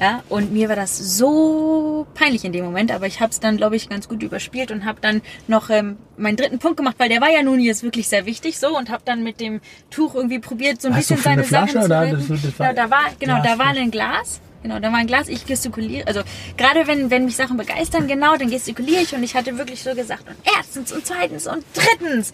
[0.00, 3.56] Ja, und mir war das so peinlich in dem Moment, aber ich habe es dann,
[3.56, 7.08] glaube ich, ganz gut überspielt und habe dann noch ähm, meinen dritten Punkt gemacht, weil
[7.08, 10.14] der war ja nun jetzt wirklich sehr wichtig so und habe dann mit dem Tuch
[10.14, 11.88] irgendwie probiert, so ein Hast bisschen seine Sachen zu.
[11.88, 14.40] Das, das war, ja, da war genau, da war ein Glas.
[14.64, 16.06] Genau, da war ein Glas, ich gestikuliere.
[16.06, 16.22] Also
[16.56, 19.94] gerade wenn, wenn mich Sachen begeistern, genau, dann gestikuliere ich und ich hatte wirklich so
[19.94, 22.32] gesagt, und erstens und zweitens und drittens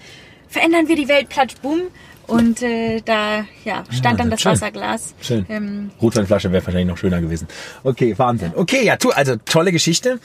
[0.48, 1.82] verändern wir die Welt, platsch, bumm.
[2.30, 4.52] Und äh, da ja, stand ja, dann das schön.
[4.52, 5.14] Wasserglas.
[5.20, 5.46] Schön.
[5.48, 7.48] Ähm, Rotweinflasche wäre wahrscheinlich noch schöner gewesen.
[7.82, 8.52] Okay, Wahnsinn.
[8.54, 10.20] Okay, ja, tu, also tolle Geschichte.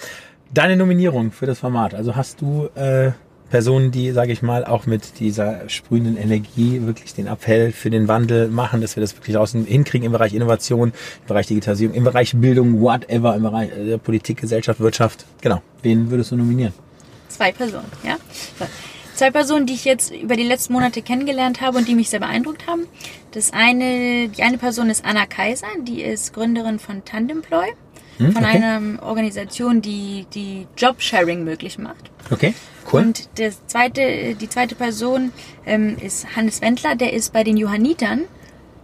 [0.54, 1.96] Deine Nominierung für das Format.
[1.96, 3.12] Also hast du äh,
[3.50, 8.08] Personen, die, sage ich mal, auch mit dieser sprühenden Energie wirklich den Appell für den
[8.08, 12.04] Wandel machen, dass wir das wirklich draußen hinkriegen im Bereich Innovation, im Bereich Digitalisierung, im
[12.04, 15.26] Bereich Bildung, whatever, im Bereich äh, Politik, Gesellschaft, Wirtschaft.
[15.42, 15.62] Genau.
[15.82, 16.74] Wen würdest du nominieren?
[17.30, 18.18] Zwei Personen, ja.
[19.16, 22.20] Zwei Personen, die ich jetzt über die letzten Monate kennengelernt habe und die mich sehr
[22.20, 22.86] beeindruckt haben.
[23.32, 27.68] Das eine, die eine Person ist Anna Kaiser, die ist Gründerin von Tandemploy,
[28.18, 28.58] hm, von okay.
[28.58, 32.12] einer Organisation, die die Jobsharing möglich macht.
[32.30, 32.54] Okay,
[32.92, 33.04] cool.
[33.04, 35.32] Und das zweite, die zweite Person
[35.66, 38.24] ähm, ist Hannes Wendler, der ist bei den Johannitern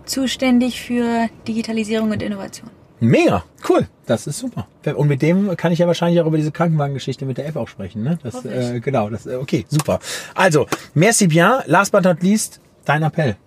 [0.05, 2.69] zuständig für Digitalisierung und Innovation.
[3.03, 4.67] Mega, cool, das ist super.
[4.95, 7.67] Und mit dem kann ich ja wahrscheinlich auch über diese Krankenwagengeschichte mit der App auch
[7.67, 8.03] sprechen.
[8.03, 8.19] Ne?
[8.21, 9.99] Das, äh, genau, das, äh, okay, super.
[10.35, 11.63] Also, merci bien.
[11.65, 13.37] Last but not least, dein Appell.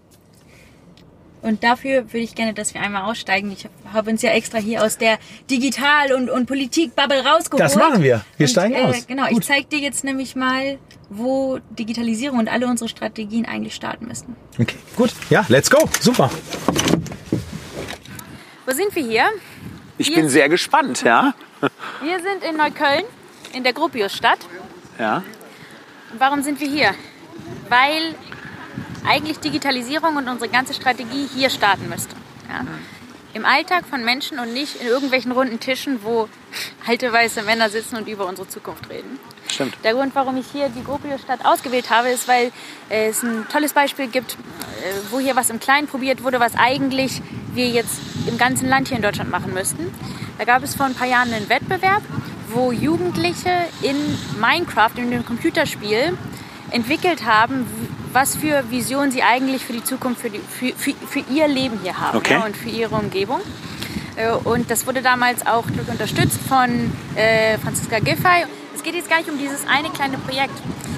[1.40, 3.52] Und dafür würde ich gerne, dass wir einmal aussteigen.
[3.52, 7.60] Ich habe uns ja extra hier aus der Digital- und, und Politik-Bubble rausgeholt.
[7.60, 8.24] Das machen wir.
[8.36, 9.06] Wir und, steigen äh, aus.
[9.06, 9.38] Genau, Gut.
[9.38, 10.78] ich zeige dir jetzt nämlich mal,
[11.10, 14.34] wo Digitalisierung und alle unsere Strategien eigentlich starten müssen.
[14.58, 15.12] Okay, gut.
[15.30, 15.88] Ja, let's go.
[16.00, 16.28] Super.
[18.66, 19.24] Wo sind wir hier?
[19.98, 21.34] Ich wir bin sehr gespannt, ja.
[22.02, 23.04] Wir sind in Neukölln,
[23.52, 24.38] in der Gropiusstadt.
[24.98, 25.22] Ja.
[26.12, 26.94] Und warum sind wir hier?
[27.68, 28.14] Weil
[29.06, 32.16] eigentlich Digitalisierung und unsere ganze Strategie hier starten müsste.
[32.48, 32.64] Ja?
[33.34, 36.28] Im Alltag von Menschen und nicht in irgendwelchen runden Tischen, wo
[36.86, 39.18] alte weiße Männer sitzen und über unsere Zukunft reden.
[39.48, 39.76] Stimmt.
[39.84, 42.50] Der Grund, warum ich hier die Gropiusstadt ausgewählt habe, ist, weil
[42.88, 44.36] es ein tolles Beispiel gibt, äh,
[45.10, 47.20] wo hier was im Kleinen probiert wurde, was eigentlich
[47.54, 49.92] wir jetzt im ganzen Land hier in Deutschland machen müssten.
[50.38, 52.02] Da gab es vor ein paar Jahren einen Wettbewerb,
[52.48, 53.50] wo Jugendliche
[53.82, 53.96] in
[54.40, 56.16] Minecraft, in dem Computerspiel,
[56.70, 57.66] entwickelt haben,
[58.12, 61.78] was für Visionen sie eigentlich für die Zukunft, für, die, für, für, für ihr Leben
[61.82, 62.34] hier haben okay.
[62.34, 63.40] ja, und für ihre Umgebung.
[64.16, 68.46] Äh, und das wurde damals auch unterstützt von äh, Franziska Giffey.
[68.74, 70.54] Es geht jetzt gar nicht um dieses eine kleine Projekt.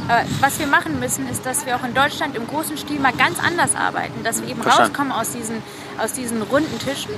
[0.08, 3.12] Aber was wir machen müssen, ist, dass wir auch in Deutschland im großen Stil mal
[3.12, 4.24] ganz anders arbeiten.
[4.24, 4.92] Dass wir eben Verstanden.
[4.92, 5.62] rauskommen aus diesen,
[5.98, 7.12] aus diesen runden Tischen.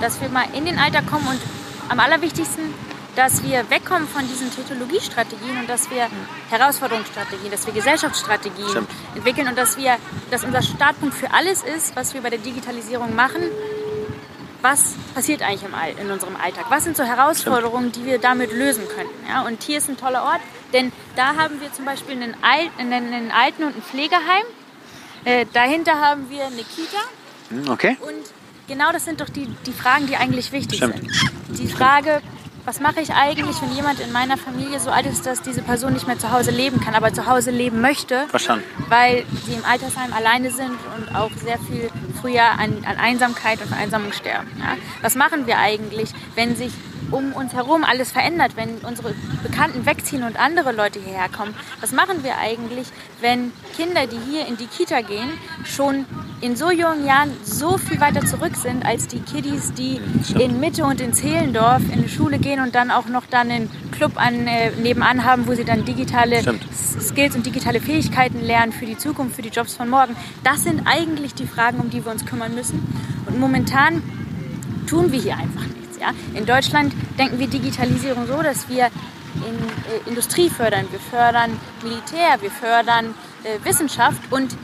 [0.00, 1.40] Dass wir mal in den Alltag kommen und
[1.88, 2.74] am allerwichtigsten,
[3.16, 6.06] dass wir wegkommen von diesen Technologiestrategien und dass wir
[6.50, 8.90] Herausforderungsstrategien, dass wir Gesellschaftsstrategien Stimmt.
[9.16, 9.96] entwickeln und dass wir,
[10.30, 13.42] dass unser Startpunkt für alles ist, was wir bei der Digitalisierung machen,
[14.62, 16.66] was passiert eigentlich im in unserem Alltag?
[16.68, 19.14] Was sind so Herausforderungen, die wir damit lösen könnten?
[19.28, 20.40] Ja, und hier ist ein toller Ort,
[20.72, 24.44] denn da haben wir zum Beispiel einen, Al einen, einen Alten- und ein Pflegeheim.
[25.24, 26.98] Äh, dahinter haben wir eine Kita.
[27.50, 27.96] Hm, okay.
[28.00, 28.32] Und
[28.66, 30.96] genau das sind doch die, die Fragen, die eigentlich wichtig Stimmt.
[30.96, 31.58] sind.
[31.58, 32.20] Die Frage,
[32.68, 35.94] was mache ich eigentlich, wenn jemand in meiner Familie so alt ist, dass diese Person
[35.94, 38.62] nicht mehr zu Hause leben kann, aber zu Hause leben möchte, Verstanden.
[38.90, 41.88] weil sie im Altersheim alleine sind und auch sehr viel
[42.20, 44.48] früher an, an Einsamkeit und Vereinsamung sterben.
[44.58, 44.76] Ja?
[45.00, 46.72] Was machen wir eigentlich, wenn sich
[47.10, 51.54] um uns herum alles verändert, wenn unsere Bekannten wegziehen und andere Leute hierher kommen.
[51.80, 52.88] Was machen wir eigentlich,
[53.22, 55.30] wenn Kinder, die hier in die Kita gehen,
[55.64, 56.04] schon
[56.40, 60.00] in so jungen Jahren so viel weiter zurück sind als die Kiddies, die
[60.38, 63.70] in Mitte und in Zehlendorf in die Schule gehen und dann auch noch dann einen
[63.90, 66.62] Club an, äh, nebenan haben, wo sie dann digitale Stimmt.
[66.72, 70.16] Skills und digitale Fähigkeiten lernen für die Zukunft, für die Jobs von morgen.
[70.44, 72.86] Das sind eigentlich die Fragen, um die wir uns kümmern müssen.
[73.26, 74.02] Und momentan
[74.86, 75.98] tun wir hier einfach nichts.
[76.00, 76.10] Ja?
[76.34, 78.86] In Deutschland denken wir Digitalisierung so, dass wir
[79.36, 84.56] in, äh, Industrie fördern, wir fördern Militär, wir fördern äh, Wissenschaft und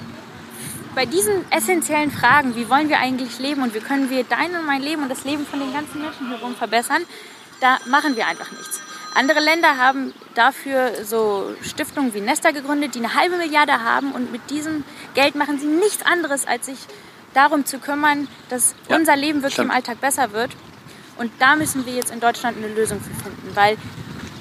[0.94, 4.66] bei diesen essentiellen Fragen, wie wollen wir eigentlich leben und wie können wir dein und
[4.66, 7.02] mein Leben und das Leben von den ganzen Menschen herum verbessern,
[7.60, 8.80] da machen wir einfach nichts.
[9.14, 14.32] Andere Länder haben dafür so Stiftungen wie Nesta gegründet, die eine halbe Milliarde haben und
[14.32, 14.84] mit diesem
[15.14, 16.78] Geld machen sie nichts anderes, als sich
[17.32, 19.70] darum zu kümmern, dass ja, unser Leben wirklich stimmt.
[19.70, 20.50] im Alltag besser wird.
[21.16, 23.76] Und da müssen wir jetzt in Deutschland eine Lösung für finden, weil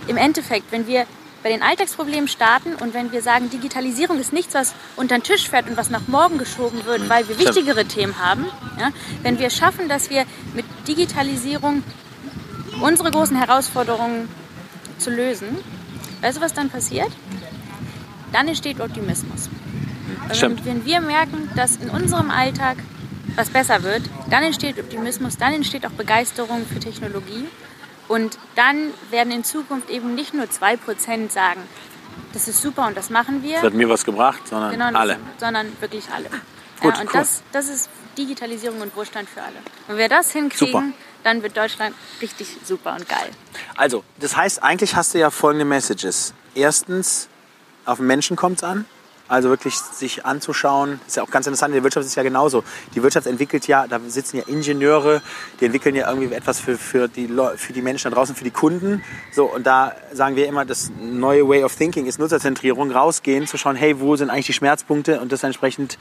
[0.08, 1.06] im Endeffekt, wenn wir
[1.44, 5.50] bei den Alltagsproblemen starten und wenn wir sagen, Digitalisierung ist nichts, was unter den Tisch
[5.50, 8.46] fährt und was nach morgen geschoben wird, weil wir wichtigere Themen haben,
[8.80, 8.92] ja,
[9.22, 11.84] wenn wir schaffen, dass wir mit Digitalisierung
[12.82, 14.30] unsere großen Herausforderungen
[14.98, 15.58] zu lösen,
[16.22, 17.12] weißt du, was dann passiert?
[18.32, 19.50] Dann entsteht Optimismus.
[20.32, 20.66] Stimmt.
[20.66, 22.78] Wenn, wenn wir merken, dass in unserem Alltag
[23.36, 27.46] was besser wird, dann entsteht Optimismus, dann entsteht auch Begeisterung für Technologie.
[28.08, 31.62] Und dann werden in Zukunft eben nicht nur 2% sagen,
[32.34, 33.56] das ist super und das machen wir.
[33.56, 35.18] Das hat mir was gebracht, sondern genau, alle.
[35.38, 36.30] Sondern wirklich alle.
[36.82, 37.14] Gut, ja, und cool.
[37.14, 39.56] das, das ist Digitalisierung und Wohlstand für alle.
[39.88, 40.84] Wenn wir das hinkriegen, super.
[41.24, 43.30] dann wird Deutschland richtig super und geil.
[43.76, 46.34] Also, das heißt, eigentlich hast du ja folgende Messages.
[46.56, 47.30] Erstens,
[47.86, 48.86] auf den Menschen kommt es an.
[49.34, 52.22] Also wirklich sich anzuschauen, ist ja auch ganz interessant, in der Wirtschaft ist es ja
[52.22, 52.64] genauso.
[52.94, 55.24] Die Wirtschaft entwickelt ja, da sitzen ja Ingenieure,
[55.60, 58.52] die entwickeln ja irgendwie etwas für, für, die, für die Menschen da draußen, für die
[58.52, 59.02] Kunden.
[59.32, 63.58] So, und da sagen wir immer, das neue Way of Thinking ist Nutzerzentrierung, rausgehen, zu
[63.58, 65.98] schauen, hey, wo sind eigentlich die Schmerzpunkte und das entsprechend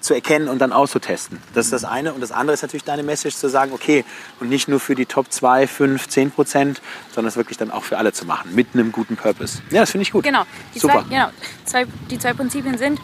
[0.00, 1.40] zu erkennen und dann auszutesten.
[1.54, 2.12] Das ist das eine.
[2.14, 4.04] Und das andere ist natürlich deine Message zu sagen, okay,
[4.40, 6.82] und nicht nur für die Top 2, 5, 10 Prozent,
[7.14, 9.60] sondern es wirklich dann auch für alle zu machen, mit einem guten Purpose.
[9.70, 10.24] Ja, das finde ich gut.
[10.24, 10.44] Genau.
[10.74, 11.04] Die, Super.
[11.06, 11.28] Zwei, genau.
[11.64, 13.00] Zwei, die zwei Prinzipien sind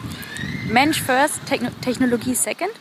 [0.69, 2.71] Mensch first, Techno Technologie second.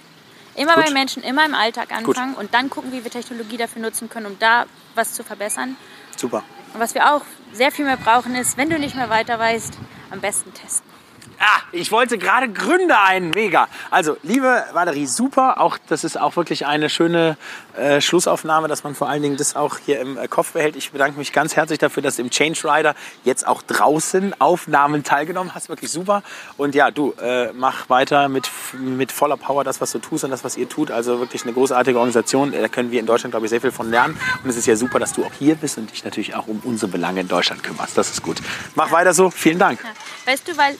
[0.57, 0.87] Immer Gut.
[0.87, 4.27] bei Menschen, immer im Alltag anfangen und dann gucken, wie wir Technologie dafür nutzen können,
[4.27, 4.65] um da
[4.95, 5.77] was zu verbessern.
[6.17, 6.43] Super.
[6.73, 9.75] Und was wir auch sehr viel mehr brauchen, ist, wenn du nicht mehr weiter weißt,
[10.11, 10.96] am besten testen.
[11.39, 13.31] Ah, ich wollte gerade Gründe ein.
[13.31, 13.69] Mega.
[13.91, 15.61] Also, liebe Valerie, super.
[15.61, 17.37] Auch das ist auch wirklich eine schöne
[17.77, 20.77] äh, Schlussaufnahme, dass man vor allen Dingen das auch hier im äh, Kopf behält.
[20.77, 25.05] Ich bedanke mich ganz herzlich dafür, dass du im Change Rider jetzt auch draußen Aufnahmen
[25.05, 25.69] teilgenommen hast.
[25.69, 26.23] Wirklich super.
[26.57, 30.31] Und ja, du äh, mach weiter mit, mit voller Power das, was du tust und
[30.31, 30.91] das, was ihr tut.
[30.91, 32.53] Also wirklich eine großartige Organisation.
[32.53, 34.19] Da können wir in Deutschland, glaube ich, sehr viel von lernen.
[34.43, 36.61] Und es ist ja super, dass du auch hier bist und dich natürlich auch um
[36.65, 37.99] unsere Belange in Deutschland kümmerst.
[37.99, 38.39] Das ist gut.
[38.75, 39.31] Mach weiter so.
[39.31, 39.83] Vielen Dank.
[39.83, 39.91] Ja.
[40.33, 40.77] Weißt du, weil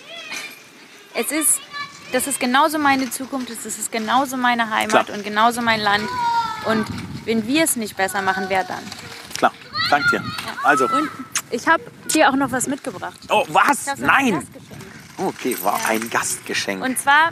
[1.17, 1.61] es ist,
[2.13, 5.17] das ist genauso meine Zukunft, das ist genauso meine Heimat Klar.
[5.17, 6.09] und genauso mein Land.
[6.67, 6.87] Und
[7.25, 8.83] wenn wir es nicht besser machen, wer dann?
[9.37, 9.53] Klar.
[9.91, 10.23] Dank dir.
[10.63, 10.85] Also.
[10.85, 11.09] Und
[11.51, 13.19] ich habe dir auch noch was mitgebracht.
[13.31, 13.87] Oh, was?
[13.89, 14.47] Ich Nein.
[15.17, 16.83] Okay, war ein Gastgeschenk.
[16.83, 17.31] Und zwar,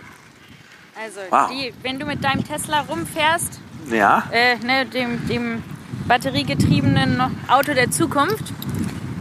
[1.01, 1.51] also Wow.
[1.51, 3.61] die, wenn du mit deinem Tesla rumfährst,
[3.91, 5.63] ja, äh, ne, dem, dem
[6.07, 8.45] batteriegetriebenen Auto der Zukunft,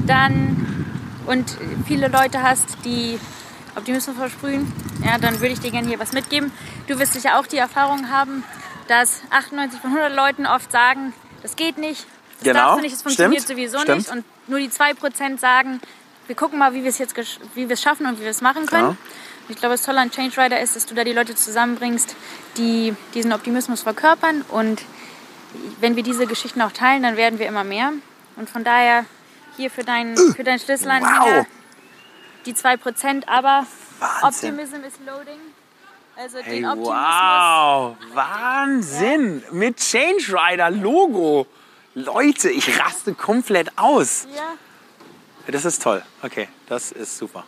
[0.06, 0.86] dann
[1.26, 1.58] und
[1.88, 3.20] viele Leute hast, die
[3.76, 4.72] Optimismus versprühen,
[5.04, 6.52] ja, dann würde ich dir gerne hier was mitgeben.
[6.88, 8.44] Du wirst sicher auch die Erfahrung haben,
[8.88, 12.06] dass 98 von 100 Leuten oft sagen, das geht nicht,
[12.40, 13.98] das Genau, darfst du nicht, das funktioniert stimmt, sowieso stimmt.
[13.98, 14.12] nicht.
[14.12, 15.80] Und nur die 2% sagen,
[16.28, 17.16] wir gucken mal, wie wir es jetzt
[17.56, 18.90] wie wir es schaffen und wie wir es machen können.
[18.90, 18.98] Und
[19.50, 22.16] Ich glaube, das Tolle an Change Rider ist, dass du da die Leute zusammenbringst,
[22.58, 24.42] die diesen Optimismus verkörpern.
[24.44, 24.82] Und
[25.82, 27.92] wenn wir diese Geschichten auch teilen, dann werden wir immer mehr.
[28.38, 29.06] Und von daher
[29.58, 31.46] hier für deinen, für deinen Schlüsselanhänger Wow.
[32.46, 33.66] Die 2%, aber
[34.00, 34.52] Wahnsinn.
[34.58, 35.40] Optimism is loading.
[36.16, 36.96] Also Hey, den Optimismus.
[36.96, 39.44] wow, Wahnsinn.
[39.52, 41.48] Mit Change Rider Logo.
[41.96, 44.28] Leute, ich raste komplett aus.
[44.36, 46.04] Ja, Das ist toll.
[46.22, 47.44] Okay, das ist super.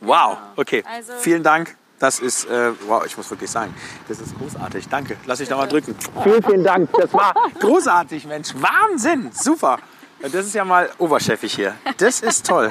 [0.00, 0.82] Wow, okay.
[0.88, 1.76] Also- Vielen Dank.
[1.98, 3.74] Das ist, äh, wow, ich muss wirklich sagen,
[4.06, 4.86] das ist großartig.
[4.88, 5.16] Danke.
[5.24, 5.96] Lass dich da mal drücken.
[6.22, 6.90] Vielen, vielen Dank.
[6.92, 8.50] Das war großartig, Mensch.
[8.56, 9.30] Wahnsinn.
[9.32, 9.78] Super.
[10.20, 11.74] Das ist ja mal oberchefig hier.
[11.96, 12.70] Das ist toll.